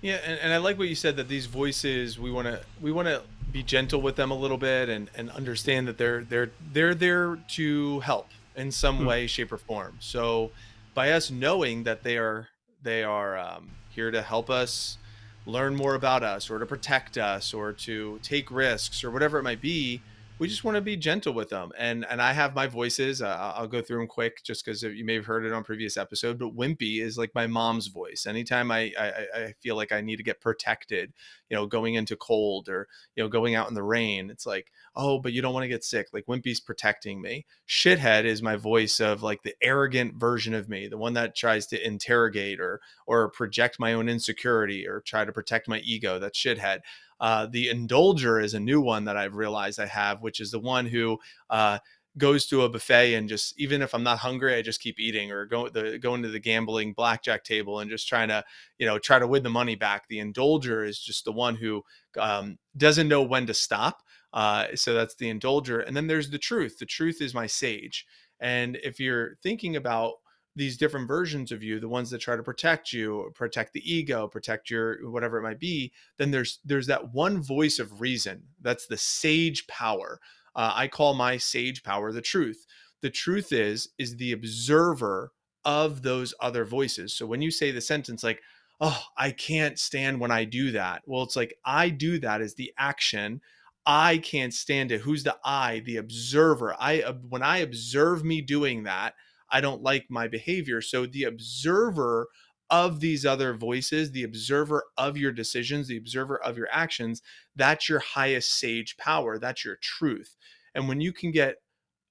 Yeah, 0.00 0.18
and, 0.24 0.38
and 0.40 0.52
I 0.52 0.56
like 0.56 0.78
what 0.78 0.88
you 0.88 0.94
said 0.94 1.16
that 1.16 1.28
these 1.28 1.46
voices 1.46 2.18
we 2.18 2.30
want 2.30 2.48
to 2.48 2.60
we 2.80 2.92
want 2.92 3.08
to 3.08 3.22
be 3.52 3.62
gentle 3.62 4.00
with 4.00 4.16
them 4.16 4.30
a 4.30 4.36
little 4.36 4.56
bit 4.56 4.88
and, 4.88 5.10
and 5.14 5.30
understand 5.30 5.86
that 5.88 5.98
they're 5.98 6.24
they're 6.24 6.50
they're 6.72 6.94
there 6.94 7.38
to 7.50 8.00
help 8.00 8.28
in 8.56 8.70
some 8.70 8.98
hmm. 8.98 9.06
way, 9.06 9.26
shape, 9.26 9.52
or 9.52 9.58
form. 9.58 9.96
So 10.00 10.50
by 10.94 11.12
us 11.12 11.30
knowing 11.30 11.84
that 11.84 12.02
they 12.02 12.18
are 12.18 12.48
they 12.82 13.02
are 13.04 13.38
um, 13.38 13.70
here 13.90 14.10
to 14.10 14.22
help 14.22 14.50
us 14.50 14.98
learn 15.46 15.74
more 15.74 15.94
about 15.94 16.22
us 16.22 16.50
or 16.50 16.58
to 16.58 16.66
protect 16.66 17.18
us 17.18 17.52
or 17.52 17.72
to 17.72 18.20
take 18.22 18.50
risks 18.50 19.02
or 19.02 19.10
whatever 19.10 19.38
it 19.38 19.42
might 19.42 19.60
be 19.60 20.00
we 20.38 20.48
just 20.48 20.64
want 20.64 20.74
to 20.74 20.80
be 20.80 20.96
gentle 20.96 21.32
with 21.32 21.48
them 21.48 21.70
and 21.78 22.04
and 22.08 22.20
i 22.20 22.32
have 22.32 22.54
my 22.54 22.66
voices 22.66 23.22
uh, 23.22 23.52
i'll 23.56 23.68
go 23.68 23.80
through 23.80 23.98
them 23.98 24.06
quick 24.06 24.42
just 24.42 24.64
because 24.64 24.82
you 24.82 25.04
may 25.04 25.14
have 25.14 25.26
heard 25.26 25.44
it 25.44 25.52
on 25.52 25.62
previous 25.62 25.96
episode 25.96 26.38
but 26.38 26.56
wimpy 26.56 27.00
is 27.00 27.16
like 27.16 27.30
my 27.34 27.46
mom's 27.46 27.86
voice 27.86 28.26
anytime 28.26 28.70
I, 28.70 28.92
I 28.98 29.26
i 29.34 29.54
feel 29.60 29.76
like 29.76 29.92
i 29.92 30.00
need 30.00 30.16
to 30.16 30.22
get 30.22 30.40
protected 30.40 31.12
you 31.48 31.56
know 31.56 31.66
going 31.66 31.94
into 31.94 32.16
cold 32.16 32.68
or 32.68 32.88
you 33.14 33.22
know 33.22 33.28
going 33.28 33.54
out 33.54 33.68
in 33.68 33.74
the 33.74 33.82
rain 33.82 34.30
it's 34.30 34.46
like 34.46 34.70
oh, 34.94 35.18
but 35.18 35.32
you 35.32 35.40
don't 35.40 35.54
want 35.54 35.64
to 35.64 35.68
get 35.68 35.84
sick. 35.84 36.08
Like 36.12 36.26
Wimpy's 36.26 36.60
protecting 36.60 37.20
me. 37.20 37.46
Shithead 37.68 38.24
is 38.24 38.42
my 38.42 38.56
voice 38.56 39.00
of 39.00 39.22
like 39.22 39.42
the 39.42 39.54
arrogant 39.62 40.14
version 40.14 40.54
of 40.54 40.68
me, 40.68 40.88
the 40.88 40.98
one 40.98 41.14
that 41.14 41.34
tries 41.34 41.66
to 41.68 41.86
interrogate 41.86 42.60
or 42.60 42.80
or 43.06 43.30
project 43.30 43.78
my 43.78 43.94
own 43.94 44.08
insecurity 44.08 44.86
or 44.86 45.00
try 45.00 45.24
to 45.24 45.32
protect 45.32 45.68
my 45.68 45.78
ego. 45.78 46.18
That's 46.18 46.38
shithead. 46.38 46.80
Uh, 47.22 47.46
the 47.46 47.68
indulger 47.68 48.42
is 48.42 48.52
a 48.52 48.60
new 48.60 48.80
one 48.80 49.04
that 49.04 49.16
I've 49.16 49.36
realized 49.36 49.78
I 49.78 49.86
have, 49.86 50.22
which 50.22 50.40
is 50.40 50.50
the 50.50 50.58
one 50.58 50.86
who 50.86 51.18
uh, 51.48 51.78
goes 52.18 52.46
to 52.46 52.62
a 52.62 52.68
buffet 52.68 53.14
and 53.14 53.28
just 53.28 53.58
even 53.58 53.80
if 53.80 53.94
I'm 53.94 54.02
not 54.02 54.18
hungry, 54.18 54.56
I 54.56 54.62
just 54.62 54.82
keep 54.82 54.98
eating 54.98 55.30
or 55.30 55.46
go 55.46 55.68
the 55.68 55.98
going 55.98 56.22
to 56.22 56.28
the 56.28 56.40
gambling 56.40 56.92
blackjack 56.92 57.44
table 57.44 57.78
and 57.78 57.88
just 57.88 58.08
trying 58.08 58.28
to 58.28 58.44
you 58.78 58.86
know 58.86 58.98
try 58.98 59.20
to 59.20 59.26
win 59.26 59.44
the 59.44 59.50
money 59.50 59.76
back. 59.76 60.08
The 60.08 60.18
indulger 60.18 60.86
is 60.86 60.98
just 60.98 61.24
the 61.24 61.32
one 61.32 61.54
who 61.54 61.84
um, 62.18 62.58
doesn't 62.76 63.08
know 63.08 63.22
when 63.22 63.46
to 63.46 63.54
stop. 63.54 64.02
Uh, 64.32 64.66
so 64.74 64.92
that's 64.92 65.14
the 65.14 65.32
indulger. 65.32 65.86
And 65.86 65.96
then 65.96 66.08
there's 66.08 66.30
the 66.30 66.38
truth. 66.38 66.78
The 66.78 66.86
truth 66.86 67.20
is 67.20 67.34
my 67.34 67.46
sage. 67.46 68.04
And 68.40 68.76
if 68.82 68.98
you're 68.98 69.36
thinking 69.42 69.76
about 69.76 70.14
these 70.54 70.76
different 70.76 71.08
versions 71.08 71.50
of 71.50 71.62
you 71.62 71.80
the 71.80 71.88
ones 71.88 72.10
that 72.10 72.18
try 72.18 72.36
to 72.36 72.42
protect 72.42 72.92
you 72.92 73.30
protect 73.34 73.72
the 73.72 73.92
ego 73.92 74.28
protect 74.28 74.70
your 74.70 75.10
whatever 75.10 75.38
it 75.38 75.42
might 75.42 75.60
be 75.60 75.92
then 76.18 76.30
there's 76.30 76.58
there's 76.64 76.86
that 76.86 77.12
one 77.12 77.42
voice 77.42 77.78
of 77.78 78.00
reason 78.00 78.42
that's 78.60 78.86
the 78.86 78.96
sage 78.96 79.66
power 79.66 80.20
uh, 80.54 80.72
i 80.74 80.86
call 80.86 81.14
my 81.14 81.36
sage 81.36 81.82
power 81.82 82.12
the 82.12 82.20
truth 82.20 82.66
the 83.00 83.10
truth 83.10 83.52
is 83.52 83.88
is 83.98 84.16
the 84.16 84.32
observer 84.32 85.32
of 85.64 86.02
those 86.02 86.34
other 86.40 86.64
voices 86.64 87.14
so 87.14 87.26
when 87.26 87.40
you 87.40 87.50
say 87.50 87.70
the 87.70 87.80
sentence 87.80 88.22
like 88.22 88.42
oh 88.80 89.02
i 89.16 89.30
can't 89.30 89.78
stand 89.78 90.20
when 90.20 90.30
i 90.30 90.44
do 90.44 90.70
that 90.72 91.02
well 91.06 91.22
it's 91.22 91.36
like 91.36 91.54
i 91.64 91.88
do 91.88 92.18
that 92.18 92.40
is 92.40 92.54
the 92.54 92.72
action 92.78 93.40
I 93.84 94.18
can't 94.18 94.54
stand 94.54 94.92
it. 94.92 95.00
Who's 95.00 95.24
the 95.24 95.36
I? 95.44 95.80
The 95.80 95.96
observer. 95.96 96.76
I 96.78 97.00
when 97.28 97.42
I 97.42 97.58
observe 97.58 98.24
me 98.24 98.40
doing 98.40 98.84
that, 98.84 99.14
I 99.52 99.60
don't 99.60 99.82
like 99.82 100.06
my 100.08 100.26
behavior. 100.28 100.80
So 100.80 101.06
the 101.06 101.24
observer 101.24 102.28
of 102.70 103.00
these 103.00 103.26
other 103.26 103.52
voices, 103.52 104.10
the 104.10 104.24
observer 104.24 104.84
of 104.96 105.18
your 105.18 105.30
decisions, 105.30 105.88
the 105.88 105.98
observer 105.98 106.42
of 106.42 106.56
your 106.56 106.68
actions, 106.72 107.20
that's 107.54 107.88
your 107.88 107.98
highest 107.98 108.58
sage 108.58 108.96
power. 108.96 109.38
That's 109.38 109.64
your 109.64 109.76
truth. 109.76 110.36
And 110.74 110.88
when 110.88 111.00
you 111.00 111.12
can 111.12 111.30
get 111.30 111.56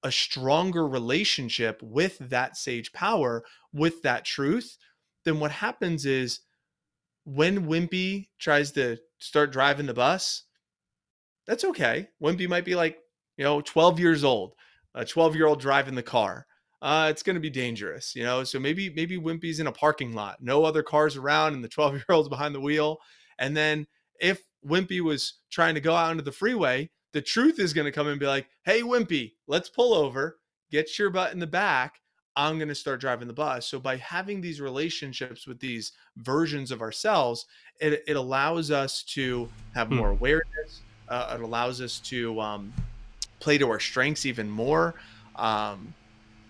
a 0.03 0.11
stronger 0.11 0.87
relationship 0.87 1.81
with 1.81 2.17
that 2.19 2.57
sage 2.57 2.93
power, 2.93 3.43
with 3.73 4.03
that 4.03 4.23
truth, 4.23 4.77
then 5.25 5.39
what 5.39 5.51
happens 5.51 6.05
is 6.05 6.41
when 7.25 7.67
Wimpy 7.67 8.29
tries 8.39 8.71
to 8.73 8.97
start 9.19 9.51
driving 9.51 9.85
the 9.85 9.93
bus, 9.93 10.43
that's 11.47 11.65
okay. 11.65 12.07
Wimpy 12.21 12.47
might 12.47 12.65
be 12.65 12.75
like, 12.75 12.97
you 13.37 13.43
know, 13.43 13.61
12 13.61 13.99
years 13.99 14.23
old, 14.23 14.53
a 14.93 15.05
12 15.05 15.35
year 15.35 15.47
old 15.47 15.59
driving 15.59 15.95
the 15.95 16.03
car. 16.03 16.45
Uh, 16.81 17.07
it's 17.09 17.23
going 17.23 17.35
to 17.35 17.39
be 17.39 17.49
dangerous, 17.49 18.15
you 18.15 18.23
know. 18.23 18.43
So 18.43 18.59
maybe 18.59 18.89
maybe 18.89 19.17
Wimpy's 19.17 19.59
in 19.59 19.67
a 19.67 19.71
parking 19.71 20.13
lot, 20.13 20.41
no 20.41 20.63
other 20.63 20.83
cars 20.83 21.15
around, 21.15 21.53
and 21.53 21.63
the 21.63 21.69
12 21.69 21.95
year 21.95 22.05
old's 22.09 22.29
behind 22.29 22.55
the 22.55 22.61
wheel. 22.61 22.99
And 23.39 23.55
then 23.55 23.87
if 24.19 24.41
Wimpy 24.65 25.01
was 25.01 25.35
trying 25.49 25.75
to 25.75 25.81
go 25.81 25.95
out 25.95 26.11
into 26.11 26.23
the 26.23 26.31
freeway, 26.31 26.89
the 27.13 27.21
truth 27.21 27.59
is 27.59 27.73
going 27.73 27.85
to 27.85 27.91
come 27.91 28.07
and 28.07 28.19
be 28.19 28.27
like, 28.27 28.47
"Hey, 28.63 28.81
Wimpy, 28.81 29.33
let's 29.47 29.69
pull 29.69 29.93
over, 29.93 30.39
get 30.71 30.97
your 30.97 31.09
butt 31.09 31.33
in 31.33 31.39
the 31.39 31.47
back. 31.47 31.95
I'm 32.35 32.57
going 32.57 32.69
to 32.69 32.75
start 32.75 33.01
driving 33.01 33.27
the 33.27 33.33
bus." 33.33 33.67
So 33.67 33.79
by 33.79 33.97
having 33.97 34.41
these 34.41 34.61
relationships 34.61 35.45
with 35.45 35.59
these 35.59 35.91
versions 36.17 36.71
of 36.71 36.81
ourselves, 36.81 37.45
it, 37.79 38.03
it 38.07 38.15
allows 38.15 38.71
us 38.71 39.03
to 39.03 39.49
have 39.73 39.89
hmm. 39.89 39.95
more 39.95 40.11
awareness 40.11 40.81
uh, 41.11 41.35
it 41.37 41.41
allows 41.41 41.81
us 41.81 41.99
to 41.99 42.39
um, 42.39 42.73
play 43.41 43.57
to 43.57 43.69
our 43.69 43.81
strengths 43.81 44.25
even 44.25 44.49
more. 44.49 44.95
Um, 45.35 45.93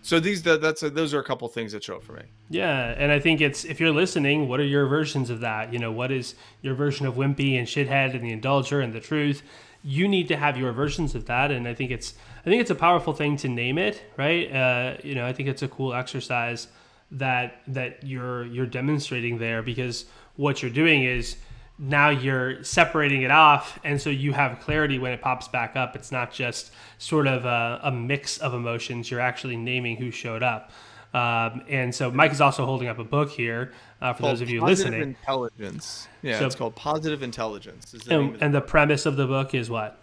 so 0.01 0.19
these 0.19 0.41
that's 0.41 0.83
a, 0.83 0.89
those 0.89 1.13
are 1.13 1.19
a 1.19 1.23
couple 1.23 1.47
things 1.47 1.71
that 1.73 1.83
show 1.83 1.95
up 1.95 2.03
for 2.03 2.13
me. 2.13 2.23
Yeah, 2.49 2.93
and 2.97 3.11
I 3.11 3.19
think 3.19 3.39
it's 3.39 3.65
if 3.65 3.79
you're 3.79 3.91
listening, 3.91 4.47
what 4.47 4.59
are 4.59 4.65
your 4.65 4.87
versions 4.87 5.29
of 5.29 5.41
that? 5.41 5.71
You 5.71 5.79
know, 5.79 5.91
what 5.91 6.11
is 6.11 6.35
your 6.61 6.73
version 6.73 7.05
of 7.05 7.15
wimpy 7.15 7.57
and 7.57 7.67
shithead 7.67 8.15
and 8.15 8.23
the 8.23 8.35
indulger 8.35 8.83
and 8.83 8.93
the 8.93 8.99
truth? 8.99 9.43
You 9.83 10.07
need 10.07 10.27
to 10.27 10.37
have 10.37 10.57
your 10.57 10.71
versions 10.71 11.15
of 11.15 11.25
that, 11.25 11.51
and 11.51 11.67
I 11.67 11.73
think 11.73 11.91
it's 11.91 12.15
I 12.45 12.49
think 12.49 12.61
it's 12.61 12.71
a 12.71 12.75
powerful 12.75 13.13
thing 13.13 13.37
to 13.37 13.47
name 13.47 13.77
it, 13.77 14.01
right? 14.17 14.51
Uh, 14.51 14.97
you 15.03 15.15
know, 15.15 15.25
I 15.25 15.33
think 15.33 15.49
it's 15.49 15.61
a 15.61 15.67
cool 15.67 15.93
exercise 15.93 16.67
that 17.11 17.61
that 17.67 18.03
you're 18.03 18.45
you're 18.45 18.65
demonstrating 18.65 19.37
there 19.37 19.61
because 19.61 20.05
what 20.35 20.61
you're 20.61 20.71
doing 20.71 21.03
is 21.03 21.35
now 21.83 22.09
you're 22.09 22.63
separating 22.63 23.23
it 23.23 23.31
off 23.31 23.79
and 23.83 23.99
so 23.99 24.09
you 24.11 24.31
have 24.33 24.59
clarity 24.59 24.99
when 24.99 25.11
it 25.11 25.19
pops 25.21 25.47
back 25.47 25.75
up 25.75 25.95
it's 25.95 26.11
not 26.11 26.31
just 26.31 26.71
sort 26.99 27.25
of 27.27 27.43
a, 27.43 27.79
a 27.83 27.91
mix 27.91 28.37
of 28.37 28.53
emotions 28.53 29.09
you're 29.09 29.19
actually 29.19 29.57
naming 29.57 29.97
who 29.97 30.11
showed 30.11 30.43
up 30.43 30.71
Um, 31.13 31.63
and 31.67 31.93
so 31.93 32.09
Mike 32.11 32.31
is 32.31 32.39
also 32.39 32.65
holding 32.65 32.87
up 32.87 32.97
a 32.99 33.03
book 33.03 33.29
here 33.31 33.73
uh, 34.01 34.13
for 34.13 34.21
those 34.23 34.39
of 34.41 34.49
you 34.49 34.61
listening. 34.63 34.63
positive 34.63 34.99
listening. 34.99 35.15
Intelligence. 35.59 36.07
Yeah, 36.21 36.39
So- 36.39 36.45
it's 36.45 36.55
called 36.55 36.75
Positive 36.75 37.21
Intelligence. 37.23 37.93
Is 37.93 38.03
the 38.03 38.17
And, 38.19 38.41
and 38.41 38.53
the 38.53 38.61
premise 38.61 39.05
of 39.05 39.17
the 39.17 39.27
book 39.27 39.53
is 39.53 39.69
what? 39.69 39.97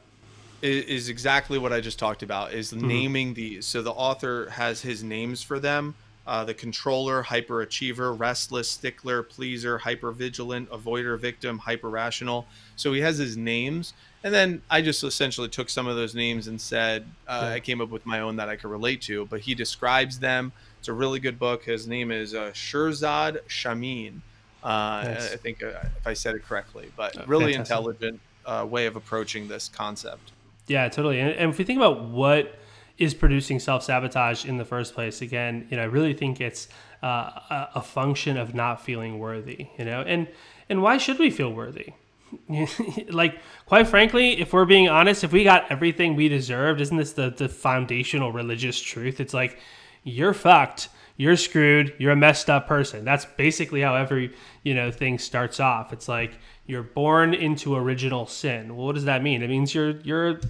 is, 0.60 0.84
is 0.84 1.08
exactly 1.08 1.58
what 1.58 1.72
I 1.72 1.80
just 1.80 1.98
talked 1.98 2.22
about. 2.22 2.52
Is 2.52 2.72
Mm-hmm. 2.72 2.88
naming 2.88 3.34
these. 3.34 3.64
So 3.64 3.80
the 3.80 3.92
author 3.92 4.50
has 4.50 4.82
his 4.82 5.02
names 5.02 5.42
for 5.42 5.58
them. 5.58 5.94
Uh, 6.28 6.44
the 6.44 6.52
controller, 6.52 7.22
hyperachiever, 7.24 8.18
restless, 8.18 8.70
stickler, 8.70 9.22
pleaser, 9.22 9.78
hypervigilant, 9.78 10.66
avoider, 10.66 11.18
victim, 11.18 11.58
hyperrational. 11.58 12.44
So 12.76 12.92
he 12.92 13.00
has 13.00 13.16
his 13.16 13.34
names, 13.38 13.94
and 14.22 14.34
then 14.34 14.60
I 14.68 14.82
just 14.82 15.02
essentially 15.02 15.48
took 15.48 15.70
some 15.70 15.86
of 15.86 15.96
those 15.96 16.14
names 16.14 16.46
and 16.46 16.60
said 16.60 17.06
uh, 17.26 17.40
Yeah. 17.44 17.54
I 17.54 17.60
came 17.60 17.80
up 17.80 17.88
with 17.88 18.04
my 18.04 18.20
own 18.20 18.36
that 18.36 18.50
I 18.50 18.56
could 18.56 18.70
relate 18.70 19.00
to. 19.02 19.24
But 19.24 19.40
he 19.40 19.54
describes 19.54 20.18
them. 20.18 20.52
It's 20.80 20.88
a 20.88 20.92
really 20.92 21.18
good 21.18 21.38
book. 21.38 21.64
His 21.64 21.88
name 21.88 22.10
is 22.12 22.34
uh, 22.34 22.50
Shirzad 22.52 23.38
Chamine. 23.48 24.20
Uh, 24.62 25.04
Nice. 25.06 25.32
I 25.32 25.36
think 25.36 25.62
uh, 25.62 25.68
if 25.98 26.06
I 26.06 26.12
said 26.12 26.34
it 26.34 26.44
correctly, 26.44 26.92
but 26.94 27.16
Oh, 27.16 27.24
really 27.26 27.54
fantastic. 27.54 27.76
intelligent 27.76 28.20
uh, 28.44 28.66
way 28.68 28.84
of 28.84 28.96
approaching 28.96 29.48
this 29.48 29.70
concept. 29.74 30.32
Yeah, 30.66 30.88
totally. 30.90 31.20
And, 31.20 31.30
and 31.30 31.50
if 31.52 31.56
we 31.58 31.64
think 31.64 31.78
about 31.78 32.02
what 32.10 32.54
is 32.98 33.14
producing 33.14 33.60
self 33.60 33.84
sabotage 33.84 34.44
in 34.44 34.56
the 34.56 34.64
first 34.64 34.94
place, 34.94 35.22
again, 35.22 35.66
you 35.70 35.76
know, 35.76 35.82
I 35.84 35.86
really 35.86 36.12
think 36.12 36.40
it's 36.40 36.68
uh, 37.02 37.66
a, 37.74 37.80
function 37.80 38.36
of 38.36 38.54
not 38.54 38.84
feeling 38.84 39.18
worthy. 39.18 39.68
You 39.78 39.84
know, 39.84 40.02
and 40.02 40.26
and 40.68 40.82
why 40.82 40.98
should 40.98 41.18
we 41.18 41.30
feel 41.30 41.52
worthy? 41.52 41.92
like, 43.08 43.38
quite 43.66 43.86
frankly, 43.86 44.40
if 44.40 44.52
we're 44.52 44.66
being 44.66 44.88
honest, 44.88 45.24
if 45.24 45.32
we 45.32 45.44
got 45.44 45.70
everything 45.70 46.16
we 46.16 46.28
deserved, 46.28 46.80
isn't 46.80 46.96
this 46.96 47.12
the 47.12 47.30
the 47.30 47.48
foundational 47.48 48.32
religious 48.32 48.80
truth? 48.80 49.20
It's 49.20 49.34
like 49.34 49.58
you're 50.02 50.34
fucked. 50.34 50.88
You're 51.16 51.36
screwed. 51.36 51.94
You're 51.98 52.12
a 52.12 52.16
messed 52.16 52.48
up 52.48 52.68
person. 52.68 53.04
That's 53.04 53.24
basically 53.24 53.80
how 53.80 53.94
every 53.94 54.34
you 54.64 54.74
know 54.74 54.90
thing 54.90 55.18
starts 55.18 55.60
off. 55.60 55.92
It's 55.92 56.08
like 56.08 56.32
you're 56.66 56.82
born 56.82 57.32
into 57.32 57.76
original 57.76 58.26
sin. 58.26 58.76
Well, 58.76 58.86
what 58.86 58.96
does 58.96 59.04
that 59.04 59.22
mean? 59.22 59.42
It 59.42 59.48
means 59.48 59.72
you're 59.72 60.00
you're 60.00 60.40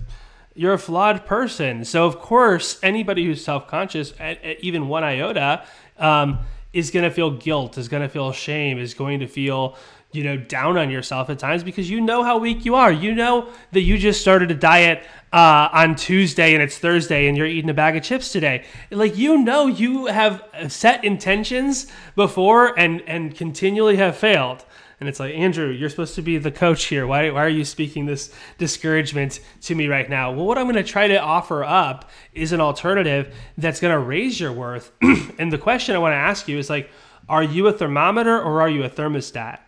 you're 0.59 0.73
a 0.73 0.79
flawed 0.79 1.25
person. 1.25 1.85
So 1.85 2.05
of 2.05 2.19
course, 2.19 2.81
anybody 2.83 3.25
who's 3.25 3.45
self-conscious, 3.45 4.13
at, 4.19 4.43
at 4.43 4.59
even 4.59 4.89
one 4.89 5.05
iota, 5.05 5.65
um, 5.99 6.41
is 6.73 6.91
going 6.91 7.05
to 7.05 7.13
feel 7.13 7.31
guilt, 7.31 7.79
is 7.79 7.89
going 7.89 8.03
to 8.03 8.09
feel 8.09 8.33
shame, 8.33 8.77
is 8.79 8.93
going 8.93 9.21
to 9.21 9.29
feel, 9.29 9.77
you 10.11 10.25
know, 10.25 10.37
down 10.37 10.77
on 10.77 10.91
yourself 10.91 11.31
at 11.31 11.39
times 11.39 11.63
because 11.63 11.89
you 11.89 12.01
know 12.01 12.25
how 12.25 12.39
weak 12.39 12.65
you 12.65 12.75
are. 12.75 12.91
You 12.91 13.15
know 13.15 13.49
that 13.71 13.83
you 13.83 13.99
just 13.99 14.21
started 14.21 14.51
a 14.51 14.55
diet 14.55 15.05
uh, 15.33 15.69
on 15.73 15.95
Tuesday 15.95 16.55
and 16.55 16.63
it's 16.63 16.77
Thursday 16.77 17.29
and 17.29 17.37
you're 17.37 17.47
eating 17.47 17.71
a 17.71 17.75
bag 17.75 17.97
of 17.97 18.03
chips 18.03 18.33
today. 18.33 18.65
Like 18.91 19.17
you 19.17 19.39
know, 19.39 19.69
you 19.69 20.07
have 20.07 20.43
set 20.67 21.05
intentions 21.05 21.87
before 22.17 22.77
and 22.77 23.01
and 23.07 23.33
continually 23.33 23.97
have 23.97 24.17
failed. 24.17 24.65
And 25.01 25.09
it's 25.09 25.21
like, 25.21 25.35
Andrew, 25.35 25.69
you're 25.69 25.91
supposed 25.91 26.17
to 26.17 26.23
be 26.23 26.39
the 26.39 26.51
coach 26.51 26.87
here. 26.87 27.07
Why, 27.07 27.31
why 27.31 27.45
are 27.45 27.49
you 27.49 27.65
speaking 27.65 28.07
this 28.07 28.35
discouragement 28.59 29.39
to 29.63 29.75
me 29.75 29.87
right 29.87 30.11
now? 30.11 30.33
Well, 30.33 30.45
what 30.45 30.59
I'm 30.59 30.65
going 30.65 30.75
to 30.75 30.83
try 30.83 31.07
to 31.07 31.21
offer 31.21 31.63
up 31.63 32.11
is 32.33 32.53
an 32.53 32.61
alternative 32.61 33.33
that's 33.57 33.81
going 33.81 33.93
to 33.93 34.01
raise 34.01 34.41
your 34.41 34.53
worth. 34.53 34.91
and 35.39 35.53
the 35.53 35.59
question 35.59 35.95
I 35.95 35.99
want 35.99 36.13
to 36.13 36.17
ask 36.17 36.49
you 36.49 36.59
is 36.59 36.69
like, 36.69 36.91
are 37.29 37.45
you 37.45 37.69
a 37.69 37.73
thermometer 37.73 38.41
or 38.41 38.61
are 38.61 38.69
you 38.69 38.83
a 38.83 38.91
thermostat? 38.91 39.61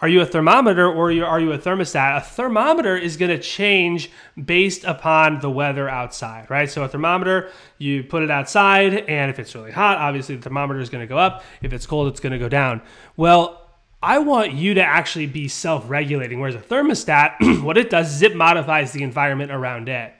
Are 0.00 0.08
you 0.08 0.20
a 0.20 0.26
thermometer 0.26 0.90
or 0.90 1.06
are 1.06 1.12
you, 1.12 1.24
are 1.24 1.38
you 1.38 1.52
a 1.52 1.58
thermostat? 1.58 2.16
A 2.16 2.20
thermometer 2.20 2.96
is 2.96 3.16
going 3.16 3.30
to 3.30 3.38
change 3.38 4.10
based 4.44 4.82
upon 4.82 5.38
the 5.38 5.48
weather 5.48 5.88
outside, 5.88 6.50
right? 6.50 6.68
So 6.68 6.82
a 6.82 6.88
thermometer, 6.88 7.52
you 7.78 8.02
put 8.02 8.24
it 8.24 8.30
outside, 8.30 8.94
and 9.08 9.30
if 9.30 9.38
it's 9.38 9.54
really 9.54 9.70
hot, 9.70 9.98
obviously 9.98 10.34
the 10.34 10.42
thermometer 10.42 10.80
is 10.80 10.90
going 10.90 11.02
to 11.02 11.06
go 11.06 11.18
up. 11.18 11.44
If 11.62 11.72
it's 11.72 11.86
cold, 11.86 12.08
it's 12.08 12.18
going 12.18 12.32
to 12.32 12.38
go 12.40 12.48
down. 12.48 12.82
Well, 13.16 13.61
I 14.02 14.18
want 14.18 14.52
you 14.52 14.74
to 14.74 14.82
actually 14.82 15.26
be 15.26 15.48
self 15.48 15.88
regulating, 15.88 16.40
whereas 16.40 16.56
a 16.56 16.58
thermostat, 16.58 17.62
what 17.62 17.78
it 17.78 17.90
does 17.90 18.14
is 18.14 18.22
it 18.22 18.34
modifies 18.34 18.92
the 18.92 19.02
environment 19.02 19.52
around 19.52 19.88
it 19.88 20.12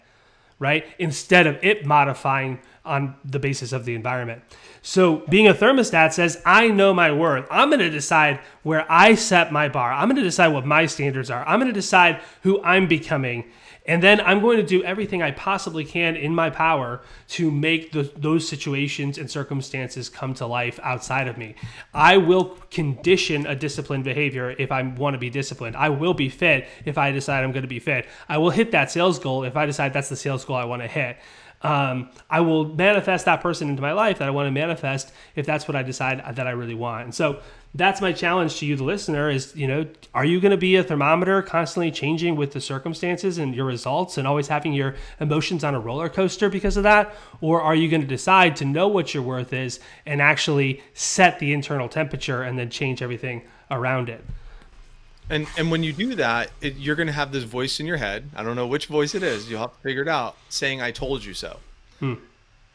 right? 0.62 0.86
Instead 1.00 1.48
of 1.48 1.58
it 1.60 1.84
modifying 1.84 2.60
on 2.84 3.16
the 3.24 3.40
basis 3.40 3.72
of 3.72 3.84
the 3.84 3.96
environment. 3.96 4.42
So 4.80 5.16
being 5.28 5.48
a 5.48 5.54
thermostat 5.54 6.12
says, 6.12 6.40
I 6.46 6.68
know 6.68 6.94
my 6.94 7.10
worth. 7.10 7.48
I'm 7.50 7.68
going 7.68 7.80
to 7.80 7.90
decide 7.90 8.38
where 8.62 8.86
I 8.90 9.16
set 9.16 9.50
my 9.50 9.68
bar. 9.68 9.92
I'm 9.92 10.06
going 10.08 10.16
to 10.16 10.22
decide 10.22 10.48
what 10.48 10.64
my 10.64 10.86
standards 10.86 11.30
are. 11.30 11.44
I'm 11.48 11.58
going 11.58 11.72
to 11.72 11.74
decide 11.74 12.20
who 12.42 12.62
I'm 12.62 12.86
becoming. 12.86 13.50
And 13.84 14.02
then 14.02 14.20
I'm 14.20 14.40
going 14.40 14.58
to 14.58 14.62
do 14.62 14.84
everything 14.84 15.22
I 15.22 15.32
possibly 15.32 15.84
can 15.84 16.14
in 16.14 16.34
my 16.34 16.50
power 16.50 17.00
to 17.30 17.50
make 17.50 17.92
the, 17.92 18.10
those 18.16 18.46
situations 18.46 19.18
and 19.18 19.30
circumstances 19.30 20.08
come 20.08 20.34
to 20.34 20.46
life 20.46 20.78
outside 20.82 21.26
of 21.26 21.36
me. 21.36 21.56
I 21.92 22.16
will 22.16 22.56
condition 22.70 23.46
a 23.46 23.56
disciplined 23.56 24.04
behavior 24.04 24.50
if 24.50 24.70
I 24.70 24.82
want 24.82 25.14
to 25.14 25.18
be 25.18 25.30
disciplined. 25.30 25.76
I 25.76 25.88
will 25.88 26.14
be 26.14 26.28
fit 26.28 26.68
if 26.84 26.96
I 26.96 27.10
decide 27.10 27.42
I'm 27.42 27.52
going 27.52 27.62
to 27.62 27.68
be 27.68 27.80
fit. 27.80 28.06
I 28.28 28.38
will 28.38 28.50
hit 28.50 28.70
that 28.70 28.90
sales 28.90 29.18
goal 29.18 29.42
if 29.42 29.56
I 29.56 29.66
decide 29.66 29.92
that's 29.92 30.08
the 30.08 30.16
sales 30.16 30.44
goal 30.44 30.56
I 30.56 30.64
want 30.64 30.82
to 30.82 30.88
hit. 30.88 31.18
Um, 31.62 32.10
I 32.28 32.40
will 32.40 32.64
manifest 32.64 33.24
that 33.26 33.40
person 33.40 33.68
into 33.68 33.82
my 33.82 33.92
life 33.92 34.18
that 34.18 34.26
I 34.26 34.30
want 34.32 34.48
to 34.48 34.50
manifest 34.50 35.12
if 35.36 35.46
that's 35.46 35.68
what 35.68 35.76
I 35.76 35.82
decide 35.82 36.36
that 36.36 36.46
I 36.46 36.50
really 36.50 36.74
want. 36.74 37.04
And 37.04 37.14
so 37.14 37.40
that's 37.74 38.02
my 38.02 38.12
challenge 38.12 38.58
to 38.58 38.66
you, 38.66 38.76
the 38.76 38.84
listener, 38.84 39.30
is 39.30 39.56
you 39.56 39.66
know, 39.66 39.86
are 40.12 40.24
you 40.24 40.40
going 40.40 40.50
to 40.50 40.58
be 40.58 40.76
a 40.76 40.84
thermometer 40.84 41.40
constantly 41.40 41.90
changing 41.90 42.36
with 42.36 42.52
the 42.52 42.60
circumstances 42.60 43.38
and 43.38 43.54
your 43.54 43.64
results 43.64 44.18
and 44.18 44.28
always 44.28 44.48
having 44.48 44.74
your 44.74 44.94
emotions 45.20 45.64
on 45.64 45.74
a 45.74 45.80
roller 45.80 46.10
coaster 46.10 46.50
because 46.50 46.76
of 46.76 46.82
that? 46.82 47.14
Or 47.40 47.62
are 47.62 47.74
you 47.74 47.88
going 47.88 48.02
to 48.02 48.06
decide 48.06 48.56
to 48.56 48.66
know 48.66 48.88
what 48.88 49.14
your 49.14 49.22
worth 49.22 49.52
is 49.54 49.80
and 50.04 50.20
actually 50.20 50.82
set 50.92 51.38
the 51.38 51.52
internal 51.52 51.88
temperature 51.88 52.42
and 52.42 52.58
then 52.58 52.68
change 52.68 53.00
everything 53.00 53.42
around 53.70 54.10
it? 54.10 54.22
And 55.30 55.46
and 55.56 55.70
when 55.70 55.82
you 55.82 55.94
do 55.94 56.14
that, 56.16 56.50
it, 56.60 56.76
you're 56.76 56.96
going 56.96 57.06
to 57.06 57.12
have 57.12 57.32
this 57.32 57.44
voice 57.44 57.80
in 57.80 57.86
your 57.86 57.96
head. 57.96 58.28
I 58.36 58.42
don't 58.42 58.56
know 58.56 58.66
which 58.66 58.86
voice 58.86 59.14
it 59.14 59.22
is. 59.22 59.50
You'll 59.50 59.60
have 59.60 59.72
to 59.72 59.80
figure 59.80 60.02
it 60.02 60.08
out. 60.08 60.36
Saying 60.50 60.82
"I 60.82 60.90
told 60.90 61.24
you 61.24 61.32
so," 61.32 61.58
Hmm. 62.00 62.14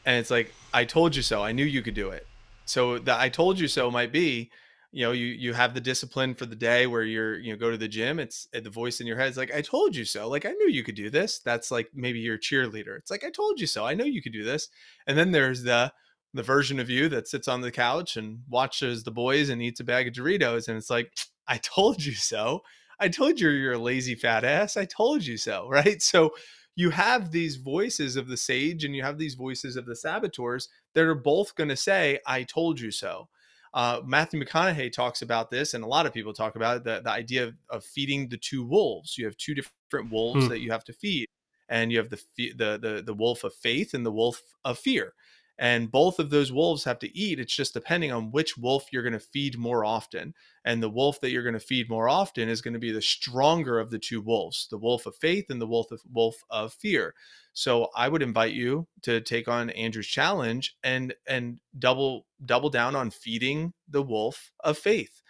and 0.05 0.17
it's 0.17 0.31
like 0.31 0.53
"I 0.73 0.85
told 0.85 1.15
you 1.15 1.21
so." 1.21 1.43
I 1.43 1.51
knew 1.51 1.65
you 1.65 1.83
could 1.83 1.93
do 1.93 2.09
it. 2.09 2.25
So 2.65 2.97
the 2.97 3.19
"I 3.19 3.29
told 3.29 3.59
you 3.59 3.67
so" 3.67 3.91
might 3.91 4.11
be, 4.11 4.49
you 4.91 5.06
know, 5.06 5.12
you 5.12 5.27
you 5.27 5.53
have 5.53 5.74
the 5.74 5.82
discipline 5.82 6.34
for 6.34 6.46
the 6.46 6.56
day 6.56 6.88
where 6.88 7.03
you're 7.03 7.38
you 7.39 7.51
know 7.51 7.58
go 7.60 7.70
to 7.70 7.77
the 7.77 7.88
gym. 7.88 8.20
It's 8.20 8.48
uh, 8.56 8.62
the 8.62 8.70
voice 8.70 9.00
in 9.01 9.08
your 9.08 9.17
head 9.17 9.29
is 9.29 9.38
like 9.38 9.53
"I 9.53 9.62
told 9.62 9.96
you 9.96 10.06
so." 10.06 10.29
Like 10.29 10.46
I 10.46 10.51
knew 10.51 10.70
you 10.70 10.84
could 10.84 10.96
do 10.96 11.10
this. 11.10 11.39
That's 11.39 11.72
like 11.72 11.89
maybe 11.94 12.20
your 12.20 12.38
cheerleader. 12.38 12.98
It's 12.98 13.12
like 13.12 13.24
"I 13.25 13.29
told 13.29 13.60
you 13.60 13.67
so." 13.67 13.86
I 13.86 13.94
know 13.96 14.06
you 14.06 14.22
could 14.22 14.34
do 14.34 14.44
this. 14.44 14.70
And 15.06 15.17
then 15.17 15.32
there's 15.32 15.63
the 15.63 15.91
the 16.34 16.44
version 16.44 16.79
of 16.79 16.89
you 16.89 17.10
that 17.10 17.27
sits 17.27 17.48
on 17.48 17.62
the 17.62 17.72
couch 17.72 18.17
and 18.17 18.39
watches 18.50 19.03
the 19.03 19.12
boys 19.12 19.50
and 19.50 19.62
eats 19.62 19.79
a 19.79 19.84
bag 19.84 20.08
of 20.08 20.13
Doritos, 20.13 20.67
and 20.67 20.77
it's 20.77 20.89
like 20.89 21.12
I 21.48 21.58
told 21.58 22.03
you 22.03 22.13
so. 22.13 22.62
I 23.00 23.10
told 23.10 23.39
you 23.39 23.50
you're 23.50 23.74
a 23.74 23.77
lazy 23.77 24.15
fat 24.15 24.44
ass. 24.44 24.75
I 24.77 24.86
told 24.86 25.25
you 25.25 25.38
so, 25.38 25.67
right? 25.72 26.01
So 26.01 26.32
you 26.75 26.91
have 26.91 27.32
these 27.32 27.56
voices 27.56 28.15
of 28.15 28.27
the 28.27 28.38
sage 28.38 28.84
and 28.84 28.96
you 28.96 29.03
have 29.03 29.17
these 29.17 29.34
voices 29.36 29.75
of 29.75 29.86
the 29.86 29.96
saboteurs 29.96 30.70
that 30.94 31.03
are 31.06 31.15
both 31.15 31.56
going 31.56 31.70
to 31.70 31.75
say, 31.75 32.20
I 32.27 32.44
told 32.44 32.79
you 32.79 32.91
so. 32.91 33.29
Uh, 33.74 34.01
Matthew 34.05 34.41
McConaughey 34.43 34.91
talks 34.91 35.21
about 35.21 35.51
this, 35.51 35.74
and 35.74 35.83
a 35.83 35.88
lot 35.88 36.05
of 36.05 36.13
people 36.13 36.33
talk 36.33 36.55
about 36.55 36.77
it, 36.77 36.83
the, 36.83 37.01
the 37.03 37.12
idea 37.12 37.43
of, 37.47 37.55
of 37.69 37.83
feeding 37.83 38.29
the 38.29 38.38
two 38.38 38.63
wolves. 38.65 39.17
You 39.17 39.25
have 39.25 39.38
two 39.38 39.53
different 39.55 40.12
wolves 40.12 40.43
Hmm. 40.45 40.50
that 40.50 40.62
you 40.62 40.71
have 40.71 40.83
to 40.86 40.93
feed, 40.93 41.27
and 41.69 41.91
you 41.91 41.97
have 41.97 42.09
the, 42.09 42.21
the 42.38 42.77
the 42.77 43.03
the 43.05 43.13
wolf 43.13 43.43
of 43.43 43.53
faith 43.53 43.93
and 43.93 44.05
the 44.05 44.12
wolf 44.12 44.41
of 44.63 44.79
fear. 44.79 45.13
And 45.59 45.91
both 45.91 46.19
of 46.19 46.29
those 46.29 46.51
wolves 46.51 46.83
have 46.83 46.99
to 46.99 47.17
eat. 47.17 47.39
It's 47.39 47.55
just 47.55 47.73
depending 47.73 48.11
on 48.11 48.31
which 48.31 48.57
wolf 48.57 48.85
you're 48.91 49.03
going 49.03 49.13
to 49.13 49.19
feed 49.19 49.57
more 49.57 49.83
often 49.83 50.33
and 50.67 50.83
the 50.83 50.89
wolf 50.89 51.21
that 51.21 51.31
you're 51.31 51.43
going 51.43 51.53
to 51.53 51.59
feed 51.59 51.89
more 51.89 52.09
often 52.09 52.49
is 52.49 52.61
going 52.61 52.73
to 52.73 52.79
be 52.79 52.91
the 52.91 53.01
stronger 53.01 53.79
of 53.79 53.89
the 53.89 53.97
two 53.97 54.21
wolves 54.21 54.67
the 54.69 54.77
wolf 54.77 55.05
of 55.05 55.15
faith 55.15 55.45
and 55.49 55.61
the 55.61 55.65
wolf 55.67 55.91
of 55.91 56.01
wolf 56.13 56.35
of 56.49 56.73
fear 56.73 57.15
so 57.53 57.89
i 57.95 58.07
would 58.07 58.21
invite 58.21 58.53
you 58.53 58.85
to 59.01 59.21
take 59.21 59.47
on 59.47 59.69
andrew's 59.71 60.05
challenge 60.05 60.77
and 60.83 61.15
and 61.27 61.59
double 61.79 62.25
double 62.45 62.69
down 62.69 62.95
on 62.95 63.09
feeding 63.09 63.73
the 63.89 64.03
wolf 64.03 64.51
of 64.59 64.77
faith 64.77 65.21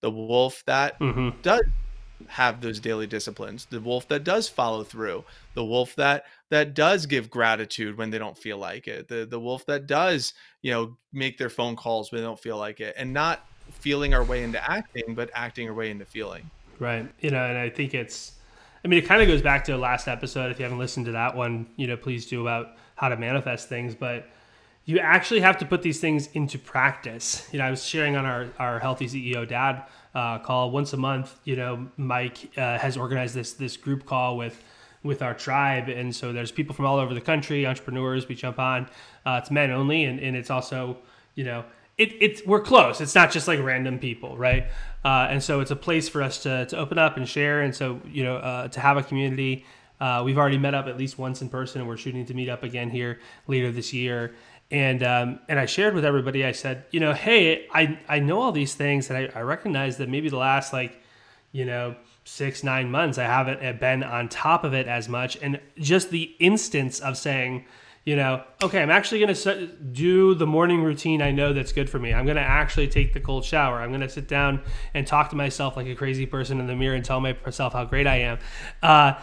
the 0.00 0.10
wolf 0.10 0.62
that 0.66 0.96
hmm 0.98 1.28
does 1.42 1.62
have 2.28 2.62
those 2.62 2.80
daily 2.80 3.06
disciplines 3.06 3.66
the 3.66 3.80
wolf 3.80 4.08
that 4.08 4.24
does 4.24 4.48
follow 4.48 4.82
through 4.82 5.22
the 5.54 5.64
wolf 5.64 5.94
that 5.96 6.24
that 6.50 6.74
does 6.74 7.06
give 7.06 7.30
gratitude 7.30 7.98
when 7.98 8.10
they 8.10 8.18
don't 8.18 8.38
feel 8.38 8.58
like 8.58 8.86
it 8.86 9.08
the 9.08 9.26
the 9.26 9.40
wolf 9.40 9.64
that 9.66 9.86
does 9.86 10.34
you 10.62 10.70
know 10.70 10.96
make 11.12 11.38
their 11.38 11.50
phone 11.50 11.76
calls 11.76 12.10
when 12.10 12.20
they 12.20 12.26
don't 12.26 12.40
feel 12.40 12.56
like 12.56 12.80
it 12.80 12.94
and 12.96 13.12
not 13.12 13.46
feeling 13.70 14.14
our 14.14 14.22
way 14.22 14.42
into 14.44 14.70
acting 14.70 15.14
but 15.14 15.30
acting 15.34 15.68
our 15.68 15.74
way 15.74 15.90
into 15.90 16.04
feeling 16.04 16.48
Right. 16.78 17.08
You 17.20 17.30
know, 17.30 17.42
and 17.42 17.56
I 17.56 17.70
think 17.70 17.94
it's, 17.94 18.32
I 18.84 18.88
mean, 18.88 19.02
it 19.02 19.06
kind 19.06 19.22
of 19.22 19.28
goes 19.28 19.42
back 19.42 19.64
to 19.64 19.76
last 19.76 20.08
episode. 20.08 20.50
If 20.50 20.58
you 20.58 20.64
haven't 20.64 20.78
listened 20.78 21.06
to 21.06 21.12
that 21.12 21.36
one, 21.36 21.66
you 21.76 21.86
know, 21.86 21.96
please 21.96 22.26
do 22.26 22.42
about 22.42 22.76
how 22.94 23.08
to 23.08 23.16
manifest 23.16 23.68
things. 23.68 23.94
But 23.94 24.28
you 24.84 24.98
actually 24.98 25.40
have 25.40 25.58
to 25.58 25.66
put 25.66 25.82
these 25.82 26.00
things 26.00 26.28
into 26.34 26.58
practice. 26.58 27.48
You 27.52 27.58
know, 27.58 27.64
I 27.64 27.70
was 27.70 27.84
sharing 27.84 28.16
on 28.16 28.24
our, 28.24 28.48
our 28.58 28.78
Healthy 28.78 29.06
CEO 29.06 29.46
Dad 29.48 29.84
uh, 30.14 30.38
call 30.38 30.70
once 30.70 30.92
a 30.92 30.96
month. 30.96 31.34
You 31.44 31.56
know, 31.56 31.88
Mike 31.96 32.50
uh, 32.56 32.78
has 32.78 32.96
organized 32.96 33.34
this 33.34 33.54
this 33.54 33.76
group 33.76 34.06
call 34.06 34.36
with 34.36 34.62
with 35.06 35.22
our 35.22 35.34
tribe, 35.34 35.88
and 35.88 36.14
so 36.14 36.32
there's 36.32 36.52
people 36.52 36.74
from 36.74 36.84
all 36.84 36.98
over 36.98 37.14
the 37.14 37.20
country, 37.20 37.66
entrepreneurs. 37.66 38.28
We 38.28 38.34
jump 38.34 38.58
on. 38.58 38.88
Uh, 39.24 39.40
it's 39.42 39.50
men 39.50 39.70
only, 39.70 40.04
and, 40.04 40.20
and 40.20 40.36
it's 40.36 40.50
also 40.50 40.98
you 41.36 41.44
know, 41.44 41.64
it, 41.96 42.12
it's 42.20 42.44
we're 42.44 42.60
close. 42.60 43.00
It's 43.00 43.14
not 43.14 43.30
just 43.30 43.46
like 43.46 43.60
random 43.60 44.00
people, 44.00 44.36
right? 44.36 44.66
Uh, 45.04 45.28
and 45.30 45.42
so 45.42 45.60
it's 45.60 45.70
a 45.70 45.76
place 45.76 46.08
for 46.08 46.22
us 46.22 46.42
to, 46.42 46.66
to 46.66 46.76
open 46.76 46.98
up 46.98 47.16
and 47.16 47.28
share. 47.28 47.62
And 47.62 47.74
so 47.74 48.00
you 48.06 48.24
know, 48.24 48.36
uh, 48.38 48.68
to 48.68 48.80
have 48.80 48.96
a 48.96 49.02
community. 49.02 49.64
Uh, 49.98 50.22
we've 50.22 50.36
already 50.36 50.58
met 50.58 50.74
up 50.74 50.88
at 50.88 50.98
least 50.98 51.18
once 51.18 51.40
in 51.40 51.48
person, 51.48 51.80
and 51.80 51.88
we're 51.88 51.96
shooting 51.96 52.26
to 52.26 52.34
meet 52.34 52.50
up 52.50 52.62
again 52.62 52.90
here 52.90 53.18
later 53.46 53.70
this 53.70 53.94
year. 53.94 54.34
And 54.70 55.02
um, 55.02 55.40
and 55.48 55.58
I 55.60 55.66
shared 55.66 55.94
with 55.94 56.04
everybody. 56.04 56.44
I 56.44 56.52
said, 56.52 56.84
you 56.90 57.00
know, 57.00 57.12
hey, 57.12 57.66
I 57.72 57.98
I 58.08 58.18
know 58.18 58.40
all 58.40 58.52
these 58.52 58.74
things, 58.74 59.08
and 59.08 59.16
I, 59.16 59.38
I 59.38 59.42
recognize 59.42 59.96
that 59.98 60.08
maybe 60.08 60.28
the 60.28 60.36
last 60.36 60.72
like, 60.72 61.00
you 61.52 61.64
know, 61.64 61.94
six 62.26 62.62
nine 62.62 62.90
months 62.90 63.18
I 63.18 63.24
haven't 63.24 63.80
been 63.80 64.02
on 64.02 64.28
top 64.28 64.64
of 64.64 64.74
it 64.74 64.86
as 64.86 65.08
much, 65.08 65.38
and 65.40 65.60
just 65.78 66.10
the 66.10 66.34
instance 66.38 67.00
of 67.00 67.16
saying 67.16 67.64
you 68.06 68.14
know, 68.14 68.44
okay, 68.62 68.80
I'm 68.80 68.90
actually 68.90 69.18
going 69.18 69.34
to 69.34 69.66
do 69.66 70.34
the 70.34 70.46
morning 70.46 70.84
routine 70.84 71.20
I 71.20 71.32
know 71.32 71.52
that's 71.52 71.72
good 71.72 71.90
for 71.90 71.98
me. 71.98 72.14
I'm 72.14 72.24
going 72.24 72.36
to 72.36 72.42
actually 72.42 72.86
take 72.86 73.12
the 73.12 73.20
cold 73.20 73.44
shower. 73.44 73.80
I'm 73.80 73.88
going 73.88 74.00
to 74.00 74.08
sit 74.08 74.28
down 74.28 74.62
and 74.94 75.04
talk 75.04 75.30
to 75.30 75.36
myself 75.36 75.76
like 75.76 75.88
a 75.88 75.94
crazy 75.96 76.24
person 76.24 76.60
in 76.60 76.68
the 76.68 76.76
mirror 76.76 76.94
and 76.94 77.04
tell 77.04 77.20
myself 77.20 77.72
how 77.72 77.84
great 77.84 78.06
I 78.06 78.18
am. 78.18 78.38
Uh, 78.80 79.14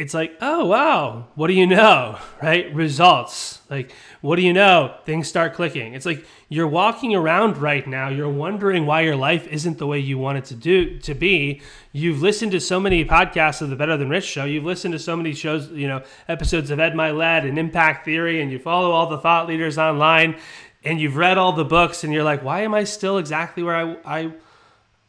it's 0.00 0.14
like, 0.14 0.38
oh, 0.40 0.64
wow, 0.64 1.26
what 1.34 1.48
do 1.48 1.52
you 1.52 1.66
know? 1.66 2.18
Right? 2.42 2.74
Results. 2.74 3.60
Like, 3.68 3.92
what 4.22 4.36
do 4.36 4.42
you 4.42 4.54
know? 4.54 4.94
Things 5.04 5.28
start 5.28 5.52
clicking. 5.52 5.92
It's 5.92 6.06
like 6.06 6.24
you're 6.48 6.66
walking 6.66 7.14
around 7.14 7.58
right 7.58 7.86
now, 7.86 8.08
you're 8.08 8.30
wondering 8.30 8.86
why 8.86 9.02
your 9.02 9.14
life 9.14 9.46
isn't 9.48 9.76
the 9.76 9.86
way 9.86 9.98
you 9.98 10.16
want 10.16 10.38
it 10.38 10.46
to 10.46 10.54
do 10.54 10.98
to 11.00 11.12
be. 11.12 11.60
You've 11.92 12.22
listened 12.22 12.52
to 12.52 12.60
so 12.60 12.80
many 12.80 13.04
podcasts 13.04 13.60
of 13.60 13.68
the 13.68 13.76
Better 13.76 13.98
Than 13.98 14.08
Rich 14.08 14.24
show. 14.24 14.46
You've 14.46 14.64
listened 14.64 14.92
to 14.92 14.98
so 14.98 15.18
many 15.18 15.34
shows, 15.34 15.70
you 15.70 15.86
know, 15.86 16.02
episodes 16.28 16.70
of 16.70 16.80
Ed 16.80 16.94
Mylett 16.94 17.46
and 17.46 17.58
Impact 17.58 18.06
Theory, 18.06 18.40
and 18.40 18.50
you 18.50 18.58
follow 18.58 18.92
all 18.92 19.06
the 19.06 19.18
thought 19.18 19.48
leaders 19.48 19.76
online, 19.76 20.38
and 20.82 20.98
you've 20.98 21.16
read 21.16 21.36
all 21.36 21.52
the 21.52 21.64
books, 21.64 22.04
and 22.04 22.12
you're 22.12 22.24
like, 22.24 22.42
why 22.42 22.62
am 22.62 22.72
I 22.72 22.84
still 22.84 23.18
exactly 23.18 23.62
where 23.62 23.76
I, 23.76 23.96
I 24.06 24.32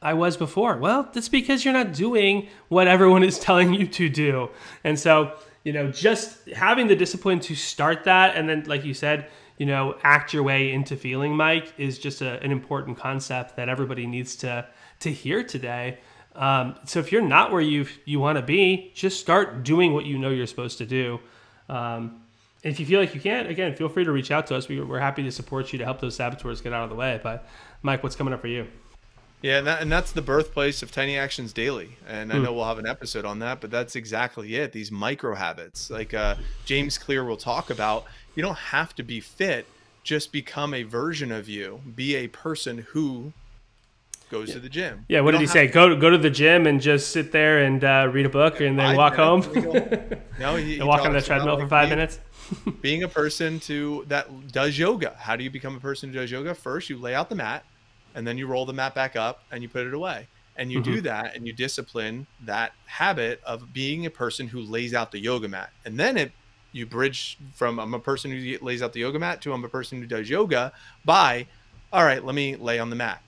I 0.02 0.14
was 0.14 0.36
before. 0.36 0.78
Well, 0.78 1.10
that's 1.14 1.30
because 1.30 1.64
you're 1.64 1.74
not 1.74 1.94
doing 1.94 2.48
what 2.70 2.88
everyone 2.88 3.24
is 3.24 3.38
telling 3.48 3.74
you 3.74 3.88
to 3.88 4.10
do. 4.10 4.50
And 4.84 5.00
so, 5.00 5.34
you 5.64 5.74
know, 5.74 5.92
just 5.92 6.50
having 6.50 6.88
the 6.88 6.96
discipline 6.96 7.40
to 7.42 7.56
start 7.56 8.06
that 8.06 8.36
and 8.36 8.50
then, 8.50 8.64
like 8.64 8.84
you 8.84 8.94
said, 8.94 9.30
you 9.58 9.68
know, 9.68 9.96
act 10.02 10.34
your 10.34 10.42
way 10.42 10.72
into 10.72 10.96
feeling 10.96 11.36
Mike 11.36 11.72
is 11.78 12.00
just 12.00 12.22
a, 12.22 12.42
an 12.42 12.52
important 12.52 12.98
concept 12.98 13.56
that 13.58 13.70
everybody 13.70 14.08
needs 14.08 14.36
to 14.38 14.66
to 15.02 15.12
hear 15.12 15.44
today. 15.44 16.00
Um, 16.36 16.76
so 16.86 17.00
if 17.00 17.12
you're 17.12 17.22
not 17.22 17.52
where 17.52 17.62
you 17.62 17.86
you 18.06 18.20
want 18.20 18.40
to 18.40 18.42
be, 18.42 18.92
just 18.96 19.20
start 19.20 19.64
doing 19.64 19.94
what 19.94 20.06
you 20.06 20.18
know 20.18 20.32
you're 20.32 20.48
supposed 20.48 20.80
to 20.80 20.86
do. 20.88 21.20
Um, 21.70 22.24
if 22.64 22.80
you 22.80 22.86
feel 22.86 23.00
like 23.00 23.14
you 23.14 23.22
can't, 23.22 23.50
again, 23.50 23.76
feel 23.76 23.90
free 23.90 24.04
to 24.04 24.12
reach 24.12 24.32
out 24.32 24.48
to 24.48 24.56
us. 24.56 24.68
We, 24.68 24.82
we're 24.82 25.00
happy 25.00 25.24
to 25.24 25.32
support 25.32 25.74
you 25.74 25.80
to 25.80 25.86
help 25.86 26.00
those 26.00 26.16
saboteurs 26.16 26.62
get 26.62 26.74
out 26.74 26.84
of 26.84 26.90
the 26.90 26.96
way. 26.96 27.20
But 27.22 27.48
Mike, 27.82 28.04
what's 28.04 28.16
coming 28.16 28.34
up 28.34 28.42
for 28.42 28.48
you? 28.48 28.68
Yeah, 29.42 29.58
and, 29.58 29.66
that, 29.68 29.82
and 29.82 29.92
that's 29.92 30.12
the 30.12 30.22
birthplace 30.22 30.84
of 30.84 30.92
Tiny 30.92 31.18
Actions 31.18 31.52
Daily. 31.52 31.98
And 32.08 32.32
I 32.32 32.38
Hmm. 32.38 32.44
know 32.44 32.54
we'll 32.54 32.66
have 32.66 32.78
an 32.78 32.86
episode 32.88 33.26
on 33.26 33.40
that, 33.40 33.60
but 33.60 33.72
that's 33.72 33.96
exactly 33.96 34.56
it. 34.56 34.72
These 34.72 34.92
micro 34.92 35.34
habits, 35.36 35.90
like 35.90 36.14
uh, 36.14 36.36
James 36.66 36.98
Clear 37.00 37.24
will 37.24 37.38
talk 37.38 37.70
about, 37.72 38.06
you 38.36 38.44
don't 38.44 38.58
have 38.58 38.94
to 38.96 39.04
be 39.04 39.20
fit, 39.20 39.66
just 40.04 40.32
become 40.32 40.74
a 40.74 40.84
version 40.84 41.32
of 41.32 41.50
you. 41.50 41.82
Be 41.96 42.16
a 42.16 42.28
person 42.28 42.86
who 42.92 43.34
goes 44.30 44.52
to 44.54 44.60
the 44.60 44.70
gym. 44.70 45.06
Yeah, 45.10 45.22
what 45.22 45.32
did 45.32 45.42
he 45.42 45.48
say? 45.48 45.68
to- 45.68 45.74
Go 45.74 45.90
to, 45.90 45.96
go 45.96 46.10
to 46.12 46.18
the 46.18 46.30
gym 46.30 46.66
and 46.68 46.80
just 46.80 47.12
sit 47.12 47.32
there 47.32 47.64
and 47.64 47.84
uh, 47.84 48.10
read 48.12 48.26
a 48.26 48.30
book 48.30 48.62
and 48.62 48.78
then 48.80 48.90
Five 48.90 48.98
walk 48.98 49.16
home. 49.16 49.42
we 49.54 49.62
go- 49.62 50.08
No, 50.40 50.56
he, 50.58 50.78
and 50.80 50.88
walk 50.88 51.02
on 51.02 51.14
the 51.14 51.22
treadmill 51.22 51.58
for 51.60 51.68
five 51.68 51.88
being- 51.88 51.98
minutes. 51.98 52.20
being 52.82 53.04
a 53.04 53.08
person 53.08 53.60
to 53.62 54.04
that 54.08 54.52
does 54.52 54.78
yoga. 54.78 55.16
How 55.20 55.36
do 55.36 55.44
you 55.44 55.50
become 55.50 55.76
a 55.76 55.80
person 55.80 56.10
who 56.10 56.20
does 56.20 56.30
yoga? 56.32 56.54
First, 56.54 56.90
you 56.90 56.98
lay 56.98 57.16
out 57.16 57.30
the 57.30 57.36
mat, 57.36 57.64
and 58.16 58.26
then 58.26 58.38
you 58.38 58.48
roll 58.48 58.66
the 58.66 58.74
mat 58.74 58.96
back 58.96 59.16
up 59.16 59.44
and 59.52 59.64
you 59.64 59.70
put 59.70 59.88
it 59.88 59.94
away. 59.94 60.28
And 60.58 60.72
you 60.72 60.82
do 60.82 60.96
mm-hmm. 60.96 61.06
that, 61.06 61.36
and 61.36 61.48
you 61.48 61.54
discipline 61.54 62.28
that 62.46 62.74
habit 62.86 63.42
of 63.44 63.74
being 63.74 64.06
a 64.06 64.10
person 64.10 64.48
who 64.48 64.60
lays 64.60 64.94
out 64.94 65.12
the 65.12 65.18
yoga 65.18 65.48
mat. 65.48 65.72
And 65.86 65.98
then 65.98 66.18
it 66.18 66.34
you 66.72 66.86
bridge 66.86 67.38
from 67.54 67.80
I'm 67.80 67.94
a 67.94 68.00
person 68.00 68.32
who 68.32 68.58
lays 68.62 68.82
out 68.82 68.94
the 68.94 69.02
yoga 69.02 69.20
mat 69.20 69.42
to 69.42 69.54
I'm 69.54 69.64
a 69.64 69.70
person 69.70 70.00
who 70.00 70.08
does 70.08 70.30
yoga 70.30 70.72
by, 71.04 71.48
all 71.92 72.04
right, 72.04 72.24
let 72.24 72.36
me 72.36 72.56
lay 72.56 72.80
on 72.80 72.90
the 72.90 72.96
mat. 72.96 73.22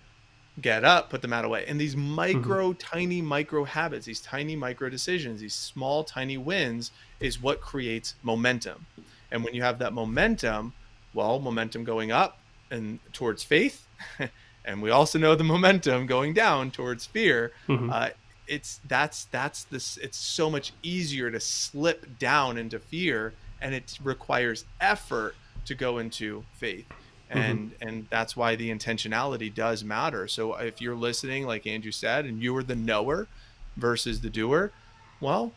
Get 0.62 0.86
up, 0.86 1.10
put 1.10 1.22
the 1.22 1.28
mat 1.28 1.46
away. 1.46 1.66
And 1.68 1.82
these 1.82 1.98
micro, 1.98 2.70
mm-hmm. 2.70 2.78
tiny 2.78 3.22
micro 3.22 3.64
habits, 3.64 4.06
these 4.06 4.22
tiny 4.22 4.56
micro 4.56 4.88
decisions, 4.88 5.42
these 5.42 5.56
small, 5.56 6.04
tiny 6.04 6.38
wins 6.38 6.92
is 7.20 7.42
what 7.42 7.60
creates 7.60 8.16
momentum. 8.22 8.86
And 9.32 9.44
when 9.44 9.56
you 9.56 9.64
have 9.64 9.80
that 9.80 9.94
momentum, 9.94 10.74
well, 11.14 11.40
momentum 11.40 11.84
going 11.84 12.12
up 12.12 12.38
and 12.70 13.00
towards 13.14 13.44
faith, 13.44 13.88
and 14.66 14.82
we 14.82 14.90
also 14.90 15.20
know 15.20 15.36
the 15.36 15.44
momentum 15.56 16.06
going 16.06 16.34
down 16.34 16.72
towards 16.72 17.06
fear. 17.06 17.52
Mhm. 17.68 17.92
Uh, 17.92 18.10
it's 18.48 18.80
that's 18.88 19.26
that's 19.26 19.64
this. 19.66 19.98
It's 19.98 20.18
so 20.18 20.50
much 20.50 20.74
easier 20.84 21.32
to 21.32 21.40
slip 21.40 22.20
down 22.20 22.58
into 22.58 22.78
fear, 22.80 23.34
and 23.62 23.74
it 23.74 23.98
requires 24.04 24.66
effort 24.82 25.36
to 25.66 25.76
go 25.76 25.98
into 25.98 26.44
faith. 26.58 26.86
And 27.30 27.72
and 27.82 28.06
that's 28.12 28.36
why 28.38 28.56
the 28.56 28.70
intentionality 28.70 29.52
does 29.52 29.84
matter. 29.84 30.28
So 30.28 30.54
if 30.56 30.82
you're 30.82 30.96
listening, 30.96 31.48
like 31.48 31.66
Andrew 31.66 31.92
said, 31.92 32.26
and 32.26 32.40
you 32.44 32.56
are 32.58 32.62
the 32.64 32.76
knower 32.76 33.28
versus 33.76 34.22
the 34.22 34.30
doer, 34.30 34.72
well, 35.20 35.52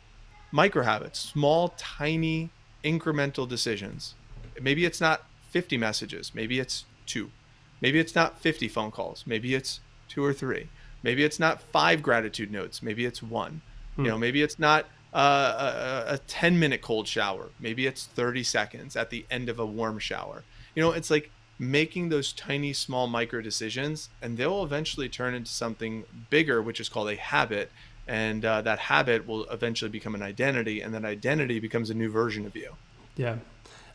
micro 0.52 0.84
habits, 0.84 1.18
small, 1.18 1.74
tiny, 1.76 2.48
incremental 2.82 3.46
decisions. 3.46 4.14
Maybe 4.58 4.86
it's 4.86 5.02
not 5.02 5.24
50 5.50 5.76
messages, 5.76 6.32
maybe 6.34 6.58
it's 6.60 6.86
two. 7.04 7.30
Maybe 7.80 7.98
it's 7.98 8.14
not 8.14 8.38
50 8.38 8.68
phone 8.68 8.90
calls, 8.90 9.24
maybe 9.26 9.54
it's 9.54 9.80
two 10.08 10.24
or 10.24 10.32
three. 10.32 10.68
Maybe 11.02 11.22
it's 11.24 11.38
not 11.38 11.60
five 11.60 12.02
gratitude 12.02 12.50
notes, 12.50 12.82
maybe 12.82 13.04
it's 13.04 13.22
one. 13.22 13.60
You 13.98 14.10
know, 14.10 14.18
maybe 14.18 14.42
it's 14.42 14.58
not 14.58 14.86
uh, 15.14 16.04
a, 16.08 16.14
a 16.14 16.18
10 16.18 16.58
minute 16.58 16.82
cold 16.82 17.08
shower, 17.08 17.48
maybe 17.60 17.86
it's 17.86 18.06
30 18.06 18.42
seconds 18.42 18.96
at 18.96 19.10
the 19.10 19.24
end 19.30 19.48
of 19.48 19.58
a 19.58 19.66
warm 19.66 19.98
shower. 19.98 20.42
You 20.74 20.82
know, 20.82 20.92
it's 20.92 21.10
like 21.10 21.30
making 21.58 22.10
those 22.10 22.32
tiny, 22.32 22.74
small 22.74 23.06
micro 23.06 23.40
decisions, 23.40 24.10
and 24.20 24.36
they'll 24.36 24.62
eventually 24.62 25.08
turn 25.08 25.34
into 25.34 25.50
something 25.50 26.04
bigger, 26.28 26.60
which 26.60 26.80
is 26.80 26.88
called 26.90 27.08
a 27.08 27.16
habit 27.16 27.70
and 28.08 28.44
uh, 28.44 28.62
that 28.62 28.78
habit 28.78 29.26
will 29.26 29.44
eventually 29.46 29.90
become 29.90 30.14
an 30.14 30.22
identity 30.22 30.80
and 30.80 30.94
that 30.94 31.04
identity 31.04 31.58
becomes 31.58 31.90
a 31.90 31.94
new 31.94 32.10
version 32.10 32.46
of 32.46 32.54
you 32.54 32.72
Yeah. 33.16 33.36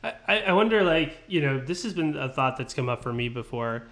I, 0.03 0.39
I- 0.41 0.53
wonder, 0.53 0.83
like, 0.83 1.17
you 1.27 1.41
know, 1.41 1.59
this 1.59 1.83
has 1.83 1.93
been 1.93 2.15
a 2.17 2.29
thought 2.29 2.57
that's 2.57 2.73
come 2.73 2.89
up 2.89 3.03
for 3.03 3.13
me 3.13 3.29
before. 3.29 3.83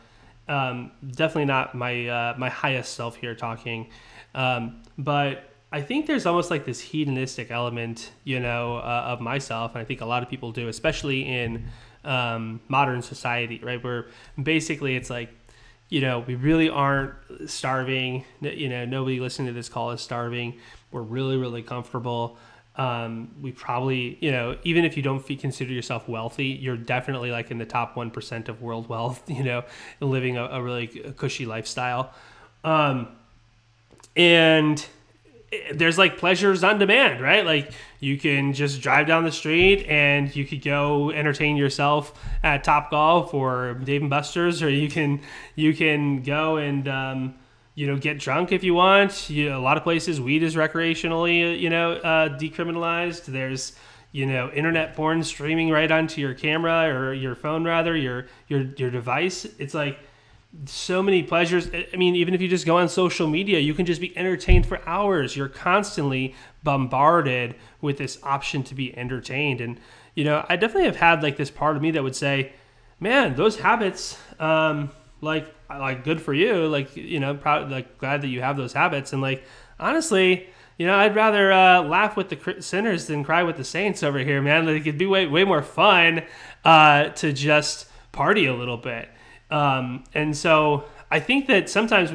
Um, 0.47 0.91
definitely 1.11 1.45
not 1.45 1.75
my 1.75 2.07
uh, 2.07 2.33
my 2.37 2.49
highest 2.49 2.95
self 2.95 3.15
here 3.15 3.35
talking, 3.35 3.89
um, 4.33 4.81
but 4.97 5.43
I 5.71 5.81
think 5.81 6.07
there's 6.07 6.25
almost 6.25 6.49
like 6.49 6.65
this 6.65 6.79
hedonistic 6.79 7.51
element, 7.51 8.11
you 8.23 8.39
know, 8.39 8.77
uh, 8.77 9.03
of 9.09 9.21
myself, 9.21 9.75
and 9.75 9.81
I 9.81 9.85
think 9.85 10.01
a 10.01 10.05
lot 10.05 10.23
of 10.23 10.29
people 10.29 10.51
do, 10.51 10.67
especially 10.67 11.21
in 11.21 11.65
um, 12.03 12.59
modern 12.67 13.03
society, 13.03 13.59
right? 13.61 13.83
Where 13.83 14.07
basically 14.41 14.95
it's 14.95 15.11
like, 15.11 15.29
you 15.89 16.01
know, 16.01 16.21
we 16.21 16.33
really 16.33 16.69
aren't 16.69 17.13
starving. 17.45 18.25
You 18.41 18.69
know, 18.69 18.85
nobody 18.85 19.19
listening 19.19 19.49
to 19.49 19.53
this 19.53 19.69
call 19.69 19.91
is 19.91 20.01
starving. 20.01 20.57
We're 20.91 21.03
really, 21.03 21.37
really 21.37 21.61
comfortable. 21.61 22.37
Um, 22.79 23.35
we 23.41 23.51
probably, 23.51 24.17
you 24.21 24.31
know, 24.31 24.57
even 24.63 24.85
if 24.85 24.95
you 24.95 25.03
don't 25.03 25.21
consider 25.21 25.73
yourself 25.73 26.07
wealthy, 26.07 26.45
you're 26.45 26.77
definitely 26.77 27.29
like 27.29 27.51
in 27.51 27.57
the 27.57 27.65
top 27.65 27.93
1% 27.95 28.47
of 28.47 28.61
world 28.61 28.87
wealth, 28.87 29.21
you 29.29 29.43
know, 29.43 29.65
living 29.99 30.37
a, 30.37 30.45
a 30.45 30.61
really 30.63 30.87
cushy 30.87 31.45
lifestyle. 31.45 32.13
Um, 32.63 33.09
and 34.15 34.85
eh, 35.51 35.73
there's 35.73 35.97
like 35.97 36.19
pleasures 36.19 36.63
on 36.63 36.79
demand, 36.79 37.19
right? 37.19 37.45
Like 37.45 37.73
you 37.99 38.17
can 38.17 38.53
just 38.53 38.79
drive 38.79 39.07
down 39.07 39.25
the 39.25 39.31
street 39.33 39.85
and 39.89 40.33
you 40.33 40.45
could 40.45 40.61
go 40.61 41.11
entertain 41.11 41.57
yourself 41.57 42.17
at 42.43 42.63
Top 42.63 42.91
Golf 42.91 43.33
or 43.33 43.73
Dave 43.73 43.99
and 43.99 44.09
Buster's, 44.09 44.63
or 44.63 44.69
you 44.69 44.87
can 44.87 45.19
you 45.55 45.73
can 45.75 46.23
go 46.23 46.55
and 46.55 46.87
um, 46.87 47.35
you 47.79 47.87
know 47.87 47.95
get 47.95 48.19
drunk 48.19 48.51
if 48.51 48.61
you 48.61 48.73
want. 48.73 49.29
You, 49.29 49.55
a 49.55 49.57
lot 49.57 49.77
of 49.77 49.83
places 49.83 50.19
weed 50.19 50.43
is 50.43 50.55
recreationally 50.55 51.57
you 51.57 51.69
know 51.69 51.93
uh, 51.93 52.37
decriminalized. 52.37 53.25
There's 53.25 53.71
you 54.11 54.25
know 54.25 54.51
internet 54.51 54.97
porn 54.97 55.23
streaming 55.23 55.69
right 55.69 55.89
onto 55.89 56.19
your 56.19 56.33
camera 56.33 56.93
or 56.93 57.13
your 57.13 57.35
phone 57.35 57.63
rather 57.63 57.95
your 57.95 58.27
your 58.49 58.63
your 58.75 58.91
device. 58.91 59.45
It's 59.59 59.73
like 59.73 59.97
so 60.65 61.01
many 61.01 61.23
pleasures. 61.23 61.69
I 61.73 61.95
mean, 61.95 62.17
even 62.17 62.33
if 62.33 62.41
you 62.41 62.49
just 62.49 62.65
go 62.65 62.77
on 62.77 62.89
social 62.89 63.27
media, 63.27 63.59
you 63.59 63.73
can 63.73 63.85
just 63.85 64.01
be 64.01 64.17
entertained 64.17 64.65
for 64.65 64.81
hours. 64.85 65.37
You're 65.37 65.47
constantly 65.47 66.35
bombarded 66.63 67.55
with 67.79 67.97
this 67.97 68.17
option 68.23 68.63
to 68.63 68.75
be 68.75 68.97
entertained. 68.97 69.61
And, 69.61 69.79
you 70.15 70.23
know, 70.23 70.43
I 70.49 70.55
definitely 70.55 70.85
have 70.85 70.95
had 70.95 71.21
like 71.21 71.37
this 71.37 71.51
part 71.51 71.75
of 71.75 71.83
me 71.83 71.91
that 71.91 72.01
would 72.01 72.15
say, 72.15 72.51
man, 72.99 73.35
those 73.35 73.59
habits, 73.59 74.17
um, 74.39 74.89
like, 75.21 75.53
like 75.69 76.03
good 76.03 76.21
for 76.21 76.33
you. 76.33 76.67
Like, 76.67 76.95
you 76.95 77.19
know, 77.19 77.35
proud, 77.35 77.69
like 77.71 77.97
glad 77.97 78.21
that 78.21 78.27
you 78.27 78.41
have 78.41 78.57
those 78.57 78.73
habits. 78.73 79.13
And 79.13 79.21
like, 79.21 79.43
honestly, 79.79 80.49
you 80.77 80.87
know, 80.87 80.95
I'd 80.95 81.15
rather 81.15 81.51
uh, 81.51 81.81
laugh 81.83 82.15
with 82.15 82.29
the 82.29 82.61
sinners 82.61 83.07
than 83.07 83.23
cry 83.23 83.43
with 83.43 83.57
the 83.57 83.63
saints 83.63 84.01
over 84.01 84.19
here, 84.19 84.41
man. 84.41 84.65
Like, 84.65 84.81
it'd 84.81 84.97
be 84.97 85.05
way, 85.05 85.27
way 85.27 85.43
more 85.43 85.61
fun 85.61 86.23
uh, 86.63 87.09
to 87.09 87.33
just 87.33 87.87
party 88.11 88.45
a 88.45 88.53
little 88.53 88.77
bit. 88.77 89.09
Um, 89.51 90.03
and 90.13 90.35
so 90.35 90.85
I 91.11 91.19
think 91.19 91.47
that 91.47 91.69
sometimes 91.69 92.11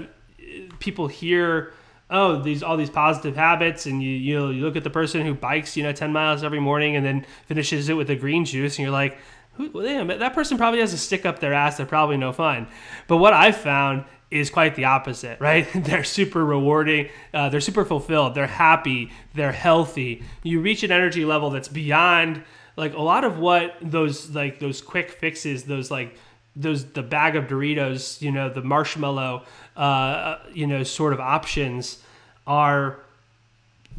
people 0.78 1.08
hear 1.08 1.72
oh 2.10 2.40
these 2.40 2.62
all 2.62 2.76
these 2.76 2.90
positive 2.90 3.34
habits 3.34 3.86
and 3.86 4.02
you 4.02 4.10
you, 4.10 4.38
know, 4.38 4.50
you 4.50 4.62
look 4.62 4.76
at 4.76 4.84
the 4.84 4.90
person 4.90 5.24
who 5.24 5.34
bikes 5.34 5.76
you 5.76 5.82
know 5.82 5.92
10 5.92 6.12
miles 6.12 6.44
every 6.44 6.60
morning 6.60 6.96
and 6.96 7.04
then 7.04 7.26
finishes 7.46 7.88
it 7.88 7.94
with 7.94 8.10
a 8.10 8.14
green 8.14 8.44
juice 8.44 8.76
and 8.76 8.84
you're 8.84 8.92
like 8.92 9.16
who, 9.56 9.82
damn, 9.82 10.06
that 10.08 10.34
person 10.34 10.58
probably 10.58 10.80
has 10.80 10.92
a 10.92 10.98
stick 10.98 11.24
up 11.24 11.38
their 11.38 11.52
ass 11.52 11.76
they're 11.76 11.86
probably 11.86 12.16
no 12.16 12.32
fun 12.32 12.66
but 13.08 13.18
what 13.18 13.32
i've 13.32 13.56
found 13.56 14.04
is 14.30 14.50
quite 14.50 14.74
the 14.74 14.84
opposite 14.84 15.40
right 15.40 15.68
they're 15.74 16.04
super 16.04 16.44
rewarding 16.44 17.08
uh, 17.32 17.48
they're 17.48 17.60
super 17.60 17.84
fulfilled 17.84 18.34
they're 18.34 18.46
happy 18.46 19.10
they're 19.34 19.52
healthy 19.52 20.22
you 20.42 20.60
reach 20.60 20.82
an 20.82 20.90
energy 20.90 21.24
level 21.24 21.50
that's 21.50 21.68
beyond 21.68 22.42
like 22.76 22.94
a 22.94 23.02
lot 23.02 23.24
of 23.24 23.38
what 23.38 23.76
those 23.80 24.30
like 24.30 24.58
those 24.58 24.80
quick 24.80 25.10
fixes 25.10 25.64
those 25.64 25.90
like 25.90 26.16
those 26.56 26.84
the 26.92 27.02
bag 27.02 27.36
of 27.36 27.44
Doritos, 27.44 28.20
you 28.22 28.30
know, 28.30 28.48
the 28.48 28.62
marshmallow, 28.62 29.42
uh, 29.76 30.38
you 30.52 30.66
know, 30.66 30.82
sort 30.82 31.12
of 31.12 31.20
options 31.20 32.02
are, 32.46 33.00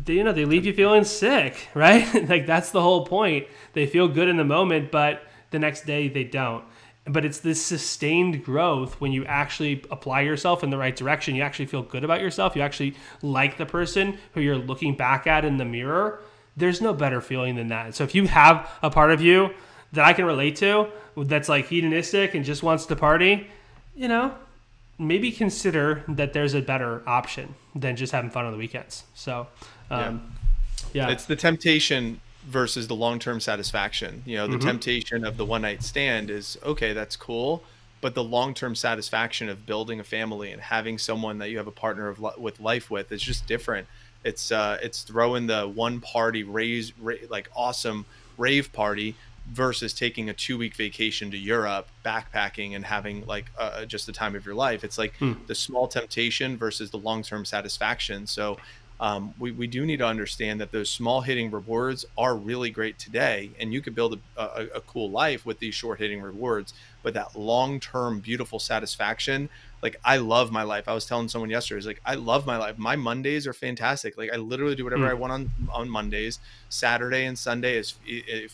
you 0.08 0.24
know, 0.24 0.32
they 0.32 0.46
leave 0.46 0.65
you 0.65 0.74
feeling 0.74 1.04
sick, 1.04 1.70
right? 1.74 2.30
like 2.30 2.46
that's 2.46 2.72
the 2.72 2.82
whole 2.82 3.06
point. 3.06 3.48
They 3.74 3.86
feel 3.86 4.08
good 4.08 4.28
in 4.28 4.38
the 4.38 4.46
moment, 4.46 4.91
but 4.91 5.24
the 5.56 5.60
next 5.60 5.86
day 5.86 6.10
they 6.10 6.26
don't. 6.26 6.63
But 7.06 7.24
it's 7.24 7.39
this 7.39 7.63
sustained 7.63 8.44
growth 8.44 9.00
when 9.00 9.12
you 9.12 9.24
actually 9.26 9.84
apply 9.89 10.22
yourself 10.22 10.63
in 10.63 10.70
the 10.70 10.78
right 10.78 10.96
direction. 10.96 11.36
You 11.36 11.44
actually 11.44 11.68
feel 11.68 11.84
good 11.84 12.04
about 12.04 12.20
yourself. 12.20 12.56
You 12.56 12.62
actually 12.62 12.96
like 13.22 13.58
the 13.58 13.65
person 13.65 14.18
who 14.34 14.41
you're 14.41 14.58
looking 14.58 14.96
back 14.96 15.28
at 15.28 15.46
in 15.46 15.58
the 15.58 15.65
mirror. 15.65 16.20
There's 16.58 16.82
no 16.82 16.94
better 16.94 17.22
feeling 17.22 17.56
than 17.56 17.68
that. 17.68 17.96
So 17.96 18.04
if 18.04 18.15
you 18.15 18.28
have 18.28 18.70
a 18.82 18.89
part 18.89 19.12
of 19.12 19.22
you 19.22 19.52
that 19.94 20.04
I 20.04 20.13
can 20.13 20.26
relate 20.26 20.56
to, 20.58 20.88
that's 21.15 21.48
like 21.48 21.68
hedonistic 21.68 22.34
and 22.34 22.44
just 22.44 22.63
wants 22.63 22.86
to 22.88 22.96
party, 22.96 23.48
you 23.96 24.08
know, 24.08 24.36
maybe 24.98 25.32
consider 25.32 26.04
that 26.08 26.34
there's 26.34 26.54
a 26.54 26.62
better 26.62 27.08
option 27.08 27.56
than 27.76 27.96
just 27.96 28.12
having 28.12 28.30
fun 28.30 28.46
on 28.46 28.52
the 28.52 28.58
weekends. 28.58 29.04
So, 29.13 29.48
um, 29.89 30.34
yeah. 30.91 31.08
yeah. 31.08 31.13
It's 31.13 31.26
the 31.26 31.36
temptation 31.36 32.20
versus 32.45 32.88
the 32.88 32.95
long 32.95 33.19
term 33.19 33.39
satisfaction. 33.39 34.23
You 34.25 34.38
know, 34.38 34.47
the 34.47 34.58
mm-hmm. 34.58 34.67
temptation 34.67 35.25
of 35.25 35.38
the 35.38 35.45
one 35.45 35.62
night 35.62 35.84
stand 35.84 36.29
is 36.29 36.58
okay, 36.63 36.93
that's 36.93 37.15
cool. 37.15 37.63
But 38.01 38.13
the 38.13 38.23
long 38.23 38.53
term 38.53 38.75
satisfaction 38.75 39.49
of 39.49 39.65
building 39.65 39.99
a 39.99 40.03
family 40.03 40.51
and 40.51 40.62
having 40.62 40.97
someone 40.97 41.39
that 41.39 41.49
you 41.49 41.58
have 41.58 41.67
a 41.67 41.71
partner 41.71 42.08
of 42.08 42.19
with 42.38 42.60
life 42.60 42.91
with 42.91 43.12
is 43.12 43.21
just 43.21 43.47
different. 43.47 43.88
It's 44.23 44.51
uh, 44.51 44.77
it's 44.81 45.01
throwing 45.03 45.47
the 45.47 45.67
one 45.67 46.01
party 46.01 46.43
raise 46.43 46.97
ra- 46.99 47.15
like 47.29 47.49
awesome 47.55 48.05
rave 48.38 48.71
party 48.73 49.15
versus 49.51 49.93
taking 49.93 50.29
a 50.29 50.34
two 50.34 50.58
week 50.58 50.75
vacation 50.75 51.31
to 51.31 51.38
Europe, 51.38 51.88
backpacking, 52.03 52.75
and 52.75 52.86
having 52.86 53.25
like 53.25 53.45
uh, 53.58 53.86
just 53.86 54.05
the 54.05 54.12
time 54.12 54.36
of 54.36 54.45
your 54.45 54.55
life. 54.55 54.84
It's 54.84 54.97
like 54.97 55.15
hmm. 55.17 55.34
the 55.47 55.55
small 55.55 55.88
temptation 55.88 56.58
versus 56.58 56.91
the 56.91 56.97
long 56.97 57.23
term 57.23 57.45
satisfaction. 57.45 58.27
So 58.27 58.58
um, 58.99 59.34
we, 59.38 59.51
we 59.51 59.67
do 59.67 59.86
need 59.86 59.97
to 59.97 60.08
understand 60.08 60.62
that 60.62 60.71
those 60.71 60.89
small 60.89 61.21
hitting 61.21 61.51
rewards 61.51 62.05
are 62.17 62.36
really 62.36 62.69
great 62.69 62.97
today, 62.97 63.51
and 63.60 63.73
you 63.73 63.81
could 63.81 63.93
build 63.93 64.19
a, 64.38 64.41
a, 64.41 64.67
a 64.75 64.81
cool 64.81 65.10
life 65.10 65.45
with 65.45 65.60
these 65.60 65.75
short 65.75 65.99
hitting 65.99 66.21
rewards. 66.21 66.73
But 67.03 67.13
that 67.13 67.36
long 67.36 67.79
term, 67.79 68.19
beautiful 68.19 68.58
satisfaction, 68.58 69.49
like 69.81 69.99
I 70.03 70.17
love 70.17 70.51
my 70.51 70.63
life. 70.63 70.88
I 70.88 70.93
was 70.93 71.05
telling 71.05 71.27
someone 71.27 71.49
yesterday, 71.49 71.75
was 71.75 71.86
like 71.86 72.01
I 72.05 72.15
love 72.15 72.45
my 72.45 72.58
life. 72.58 72.77
My 72.77 72.95
Mondays 72.95 73.45
are 73.47 73.53
fantastic. 73.53 74.17
Like 74.17 74.31
I 74.34 74.38
literally 74.38 74.75
do 74.75 74.86
whatever 74.86 75.05
mm. 75.05 75.12
I 75.12 75.13
want 75.13 75.34
on 75.34 75.51
on 75.71 75.89
Mondays. 75.89 76.39
Saturday 76.69 77.25
and 77.25 77.38
Sunday 77.38 77.77
is 77.77 77.95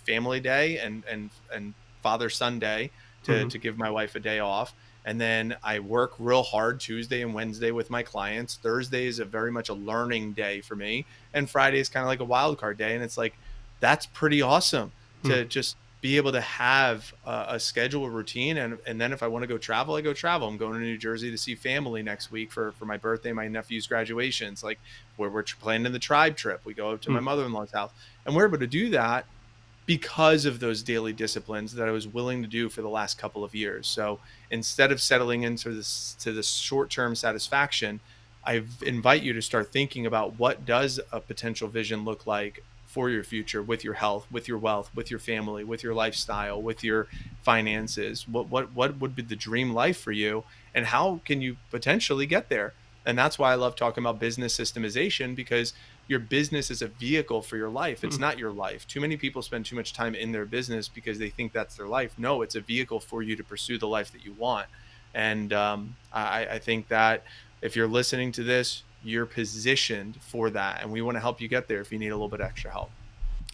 family 0.06 0.40
day 0.40 0.80
and 0.80 1.04
and 1.10 1.30
and 1.54 1.74
Father 2.02 2.30
Sunday 2.30 2.90
to 3.24 3.32
mm-hmm. 3.32 3.48
to 3.48 3.58
give 3.60 3.78
my 3.78 3.92
wife 3.92 4.16
a 4.16 4.20
day 4.20 4.40
off 4.40 4.74
and 5.06 5.20
then 5.20 5.56
I 5.64 5.80
work 5.80 6.14
real 6.20 6.44
hard 6.44 6.80
Tuesday 6.80 7.22
and 7.22 7.34
Wednesday 7.34 7.72
with 7.72 7.90
my 7.90 8.04
clients. 8.04 8.56
Thursday 8.56 9.08
is 9.08 9.20
a 9.20 9.26
very 9.26 9.52
much 9.52 9.70
a 9.70 9.74
learning 9.74 10.34
day 10.34 10.62
for 10.62 10.76
me, 10.76 11.06
and 11.34 11.50
Friday 11.50 11.80
is 11.80 11.90
kind 11.90 12.04
of 12.04 12.08
like 12.08 12.20
a 12.20 12.26
wild 12.26 12.58
card 12.60 12.78
day. 12.78 12.94
And 12.94 13.04
it's 13.04 13.18
like 13.18 13.34
that's 13.80 14.06
pretty 14.06 14.42
awesome 14.42 14.92
to 15.24 15.44
hmm. 15.44 15.48
just 15.50 15.76
be 16.02 16.18
able 16.18 16.32
to 16.32 16.42
have 16.42 17.14
a, 17.26 17.46
a 17.50 17.60
schedule, 17.60 18.06
a 18.06 18.10
routine, 18.10 18.58
and 18.58 18.78
and 18.86 19.02
then 19.02 19.12
if 19.12 19.24
I 19.24 19.28
want 19.28 19.44
to 19.44 19.48
go 19.48 19.58
travel, 19.58 19.96
I 19.96 20.02
go 20.02 20.14
travel. 20.14 20.48
I'm 20.48 20.58
going 20.58 20.74
to 20.74 20.80
New 20.80 20.98
Jersey 20.98 21.32
to 21.32 21.38
see 21.38 21.56
family 21.56 22.04
next 22.04 22.32
week 22.32 22.52
for 22.52 22.72
for 22.74 22.86
my 22.86 22.98
birthday, 22.98 23.32
my 23.32 23.48
nephew's 23.48 23.88
graduations. 23.88 24.64
Like 24.64 24.80
where 25.18 25.30
we're 25.30 25.44
planning 25.44 25.92
the 25.92 26.00
tribe 26.00 26.38
trip, 26.38 26.62
we 26.64 26.74
go 26.74 26.92
up 26.92 27.02
to 27.02 27.10
hmm. 27.10 27.16
my 27.16 27.22
mother-in-law's 27.22 27.72
house, 27.72 27.92
and 28.26 28.36
we're 28.36 28.48
able 28.48 28.60
to 28.60 28.68
do 28.68 28.90
that 28.92 29.26
because 29.86 30.46
of 30.46 30.60
those 30.60 30.84
daily 30.84 31.14
disciplines 31.14 31.74
that 31.74 31.88
I 31.88 31.92
was 31.92 32.08
willing 32.08 32.42
to 32.44 32.48
do 32.48 32.70
for 32.70 32.82
the 32.82 32.90
last 32.90 33.18
couple 33.18 33.44
of 33.44 33.56
years. 33.56 33.88
So 33.88 34.20
instead 34.50 34.92
of 34.92 35.02
settling 35.02 35.44
into 35.44 35.74
this 35.74 36.16
to 36.20 36.32
this 36.32 36.50
short-term 36.50 37.16
satisfaction, 37.16 38.00
I 38.46 38.64
invite 38.82 39.24
you 39.24 39.34
to 39.34 39.42
start 39.42 39.72
thinking 39.72 40.06
about 40.06 40.40
what 40.40 40.66
does 40.66 41.00
a 41.12 41.20
potential 41.20 41.68
vision 41.68 42.06
look 42.06 42.26
like 42.26 42.64
for 42.86 43.10
your 43.10 43.24
future 43.24 43.64
with 43.64 43.86
your 43.86 43.94
health, 43.94 44.28
with 44.30 44.50
your 44.50 44.58
wealth, 44.58 44.92
with 44.94 45.10
your 45.10 45.20
family, 45.20 45.64
with 45.64 45.82
your 45.82 45.94
lifestyle, 45.94 46.62
with 46.62 46.84
your 46.84 47.08
finances. 47.42 48.28
What 48.28 48.50
what 48.50 48.74
what 48.74 49.00
would 49.00 49.16
be 49.16 49.22
the 49.22 49.36
dream 49.36 49.74
life 49.74 50.00
for 50.00 50.12
you 50.12 50.44
and 50.76 50.86
how 50.86 51.22
can 51.26 51.42
you 51.42 51.58
potentially 51.70 52.26
get 52.26 52.50
there? 52.50 52.74
And 53.06 53.18
that's 53.18 53.40
why 53.40 53.52
I 53.52 53.56
love 53.56 53.76
talking 53.76 54.04
about 54.04 54.20
business 54.20 54.58
systemization 54.58 55.36
because 55.36 55.74
your 56.08 56.20
business 56.20 56.70
is 56.70 56.82
a 56.82 56.88
vehicle 56.88 57.42
for 57.42 57.58
your 57.58 57.70
life. 57.70 58.04
It's 58.04 58.16
mm-hmm. 58.16 58.22
not 58.22 58.38
your 58.38 58.52
life. 58.52 58.88
Too 58.88 59.00
many 59.00 59.18
people 59.18 59.42
spend 59.42 59.66
too 59.66 59.76
much 59.76 59.94
time 59.94 60.16
in 60.16 60.32
their 60.32 60.46
business 60.46 60.88
because 60.88 61.20
they 61.20 61.30
think 61.30 61.54
that's 61.54 61.76
their 61.76 61.88
life. 61.88 62.14
No, 62.18 62.42
it's 62.42 62.56
a 62.56 62.62
vehicle 62.62 63.00
for 63.00 63.22
you 63.22 63.36
to 63.36 63.44
pursue 63.44 63.78
the 63.78 63.88
life 63.88 64.12
that 64.12 64.26
you 64.26 64.34
want. 64.34 64.68
And 65.14 65.54
um, 65.54 65.96
I, 66.12 66.46
I 66.46 66.60
think 66.60 66.88
that 66.90 67.24
if 67.62 67.76
you're 67.76 67.88
listening 67.88 68.32
to 68.34 68.44
this, 68.44 68.84
you're 69.04 69.26
positioned 69.26 70.18
for 70.22 70.50
that. 70.52 70.82
And 70.82 70.92
we 70.92 71.02
want 71.02 71.16
to 71.16 71.22
help 71.22 71.42
you 71.42 71.48
get 71.48 71.68
there 71.68 71.82
if 71.82 71.92
you 71.92 72.00
need 72.00 72.10
a 72.10 72.16
little 72.16 72.30
bit 72.30 72.42
extra 72.42 72.72
help. 72.72 72.92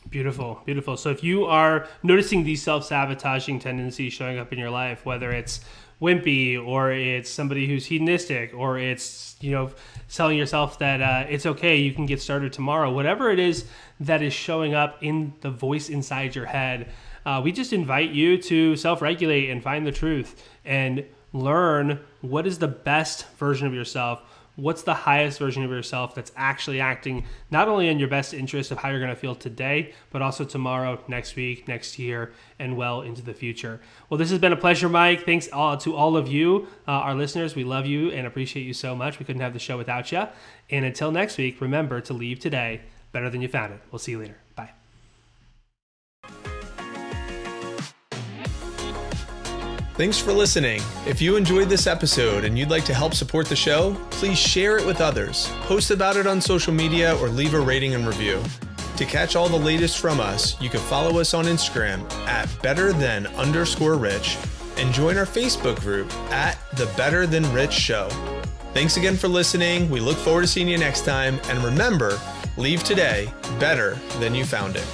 Beautiful, 0.10 0.62
beautiful. 0.66 0.96
So 0.96 1.10
if 1.10 1.24
you 1.24 1.46
are 1.46 1.88
noticing 2.02 2.44
these 2.44 2.64
self 2.64 2.86
sabotaging 2.86 3.60
tendencies 3.60 4.14
showing 4.14 4.40
up 4.40 4.54
in 4.54 4.60
your 4.60 4.70
life, 4.70 5.06
whether 5.06 5.32
it's 5.32 5.62
wimpy 6.02 6.64
or 6.64 6.92
it's 6.92 7.30
somebody 7.30 7.68
who's 7.68 7.86
hedonistic 7.86 8.54
or 8.54 8.78
it's 8.78 9.36
you 9.42 9.52
know 9.52 9.72
telling 10.14 10.38
yourself 10.38 10.80
that 10.80 11.02
uh, 11.02 11.26
it's 11.30 11.46
okay 11.46 11.78
you 11.78 11.92
can 11.92 12.06
get 12.06 12.22
started 12.22 12.54
tomorrow. 12.54 12.92
Whatever 12.92 13.32
it 13.32 13.40
is 13.40 13.66
that 14.00 14.22
is 14.22 14.34
showing 14.34 14.74
up 14.76 14.98
in 15.02 15.34
the 15.42 15.50
voice 15.50 15.90
inside 15.90 16.36
your 16.36 16.46
head 16.46 16.88
uh, 17.28 17.42
we 17.44 17.52
just 17.52 17.74
invite 17.74 18.12
you 18.12 18.42
to 18.42 18.78
self-regulate 18.78 19.50
and 19.50 19.62
find 19.62 19.86
the 19.86 19.92
truth 19.92 20.48
and 20.64 21.04
learn 21.34 22.00
what 22.22 22.48
is 22.48 22.60
the 22.60 22.70
best 22.70 23.28
version 23.32 23.68
of 23.68 23.74
yourself 23.74 24.24
what's 24.58 24.82
the 24.82 24.94
highest 24.94 25.40
version 25.40 25.64
of 25.64 25.70
yourself 25.70 26.14
that's 26.14 26.32
actually 26.36 26.82
acting 26.82 27.24
not 27.50 27.70
only 27.70 27.88
in 27.88 28.00
your 28.00 28.08
best 28.08 28.34
interest 28.34 28.72
of 28.72 28.80
how 28.80 28.90
you're 28.90 29.00
going 29.00 29.10
to 29.10 29.16
feel 29.16 29.36
today, 29.36 29.94
but 30.12 30.22
also 30.22 30.44
tomorrow, 30.44 31.00
next 31.08 31.36
week, 31.36 31.68
next 31.68 31.98
year, 31.98 32.34
and 32.60 32.76
well 32.76 33.02
into 33.02 33.22
the 33.22 33.34
future. 33.34 33.80
Well, 34.10 34.18
this 34.18 34.32
has 34.32 34.40
been 34.40 34.52
a 34.52 34.58
pleasure, 34.58 34.90
Mike. 34.90 35.26
Thanks 35.26 35.48
all, 35.54 35.78
to 35.78 35.96
all 35.96 36.18
of 36.18 36.28
you, 36.28 36.68
uh, 36.88 36.92
our 36.92 37.16
listeners. 37.16 37.56
We 37.56 37.64
love 37.64 37.86
you 37.86 38.12
and 38.12 38.28
appreciate 38.28 38.64
you 38.64 38.74
so 38.74 38.96
much. 38.96 39.20
We 39.20 39.26
couldn't 39.26 39.42
have 39.42 39.54
the 39.54 39.60
show 39.60 39.78
without 39.78 40.12
you. 40.12 40.28
And 40.70 40.84
until 40.84 41.12
next 41.12 41.38
week, 41.38 41.62
remember 41.62 42.02
to 42.02 42.14
leave 42.14 42.40
today 42.40 42.82
better 43.12 43.30
than 43.30 43.42
you 43.42 43.48
found 43.48 43.74
it. 43.74 43.80
We'll 43.92 44.00
see 44.00 44.12
you 44.12 44.20
later. 44.20 44.47
Thanks 49.98 50.20
for 50.20 50.32
listening. 50.32 50.80
If 51.08 51.24
you 51.24 51.38
enjoyed 51.38 51.70
this 51.70 51.88
episode 51.88 52.44
and 52.44 52.56
you'd 52.56 52.70
like 52.70 52.86
to 52.86 52.94
help 52.94 53.16
support 53.16 53.48
the 53.48 53.56
show, 53.56 53.96
please 54.12 54.38
share 54.38 54.78
it 54.78 54.86
with 54.86 55.02
others, 55.02 55.50
post 55.62 55.90
about 55.90 56.18
it 56.18 56.28
on 56.28 56.40
social 56.40 56.72
media, 56.72 57.18
or 57.18 57.30
leave 57.30 57.56
a 57.56 57.60
rating 57.60 57.96
and 57.96 58.06
review. 58.06 58.40
To 58.98 59.06
catch 59.06 59.36
all 59.36 59.50
the 59.50 59.58
latest 59.58 59.98
from 59.98 60.20
us, 60.20 60.62
you 60.62 60.70
can 60.70 60.82
follow 60.82 61.20
us 61.20 61.34
on 61.34 61.46
Instagram 61.46 62.08
at 62.28 62.48
better 62.62 62.94
than 62.94 63.26
underscore 63.38 63.96
rich 63.96 64.38
and 64.78 64.94
join 64.94 65.18
our 65.18 65.26
Facebook 65.26 65.80
group 65.80 66.14
at 66.32 66.60
the 66.76 66.86
Better 66.96 67.26
Than 67.26 67.52
Rich 67.52 67.74
Show. 67.74 68.08
Thanks 68.76 68.98
again 68.98 69.18
for 69.18 69.28
listening. 69.28 69.90
We 69.90 70.00
look 70.00 70.18
forward 70.18 70.42
to 70.42 70.48
seeing 70.48 70.68
you 70.68 70.78
next 70.78 71.06
time. 71.06 71.40
And 71.46 71.64
remember, 71.64 72.20
leave 72.56 72.84
today 72.84 73.34
better 73.60 73.96
than 74.20 74.36
you 74.36 74.46
found 74.46 74.76
it. 74.76 74.86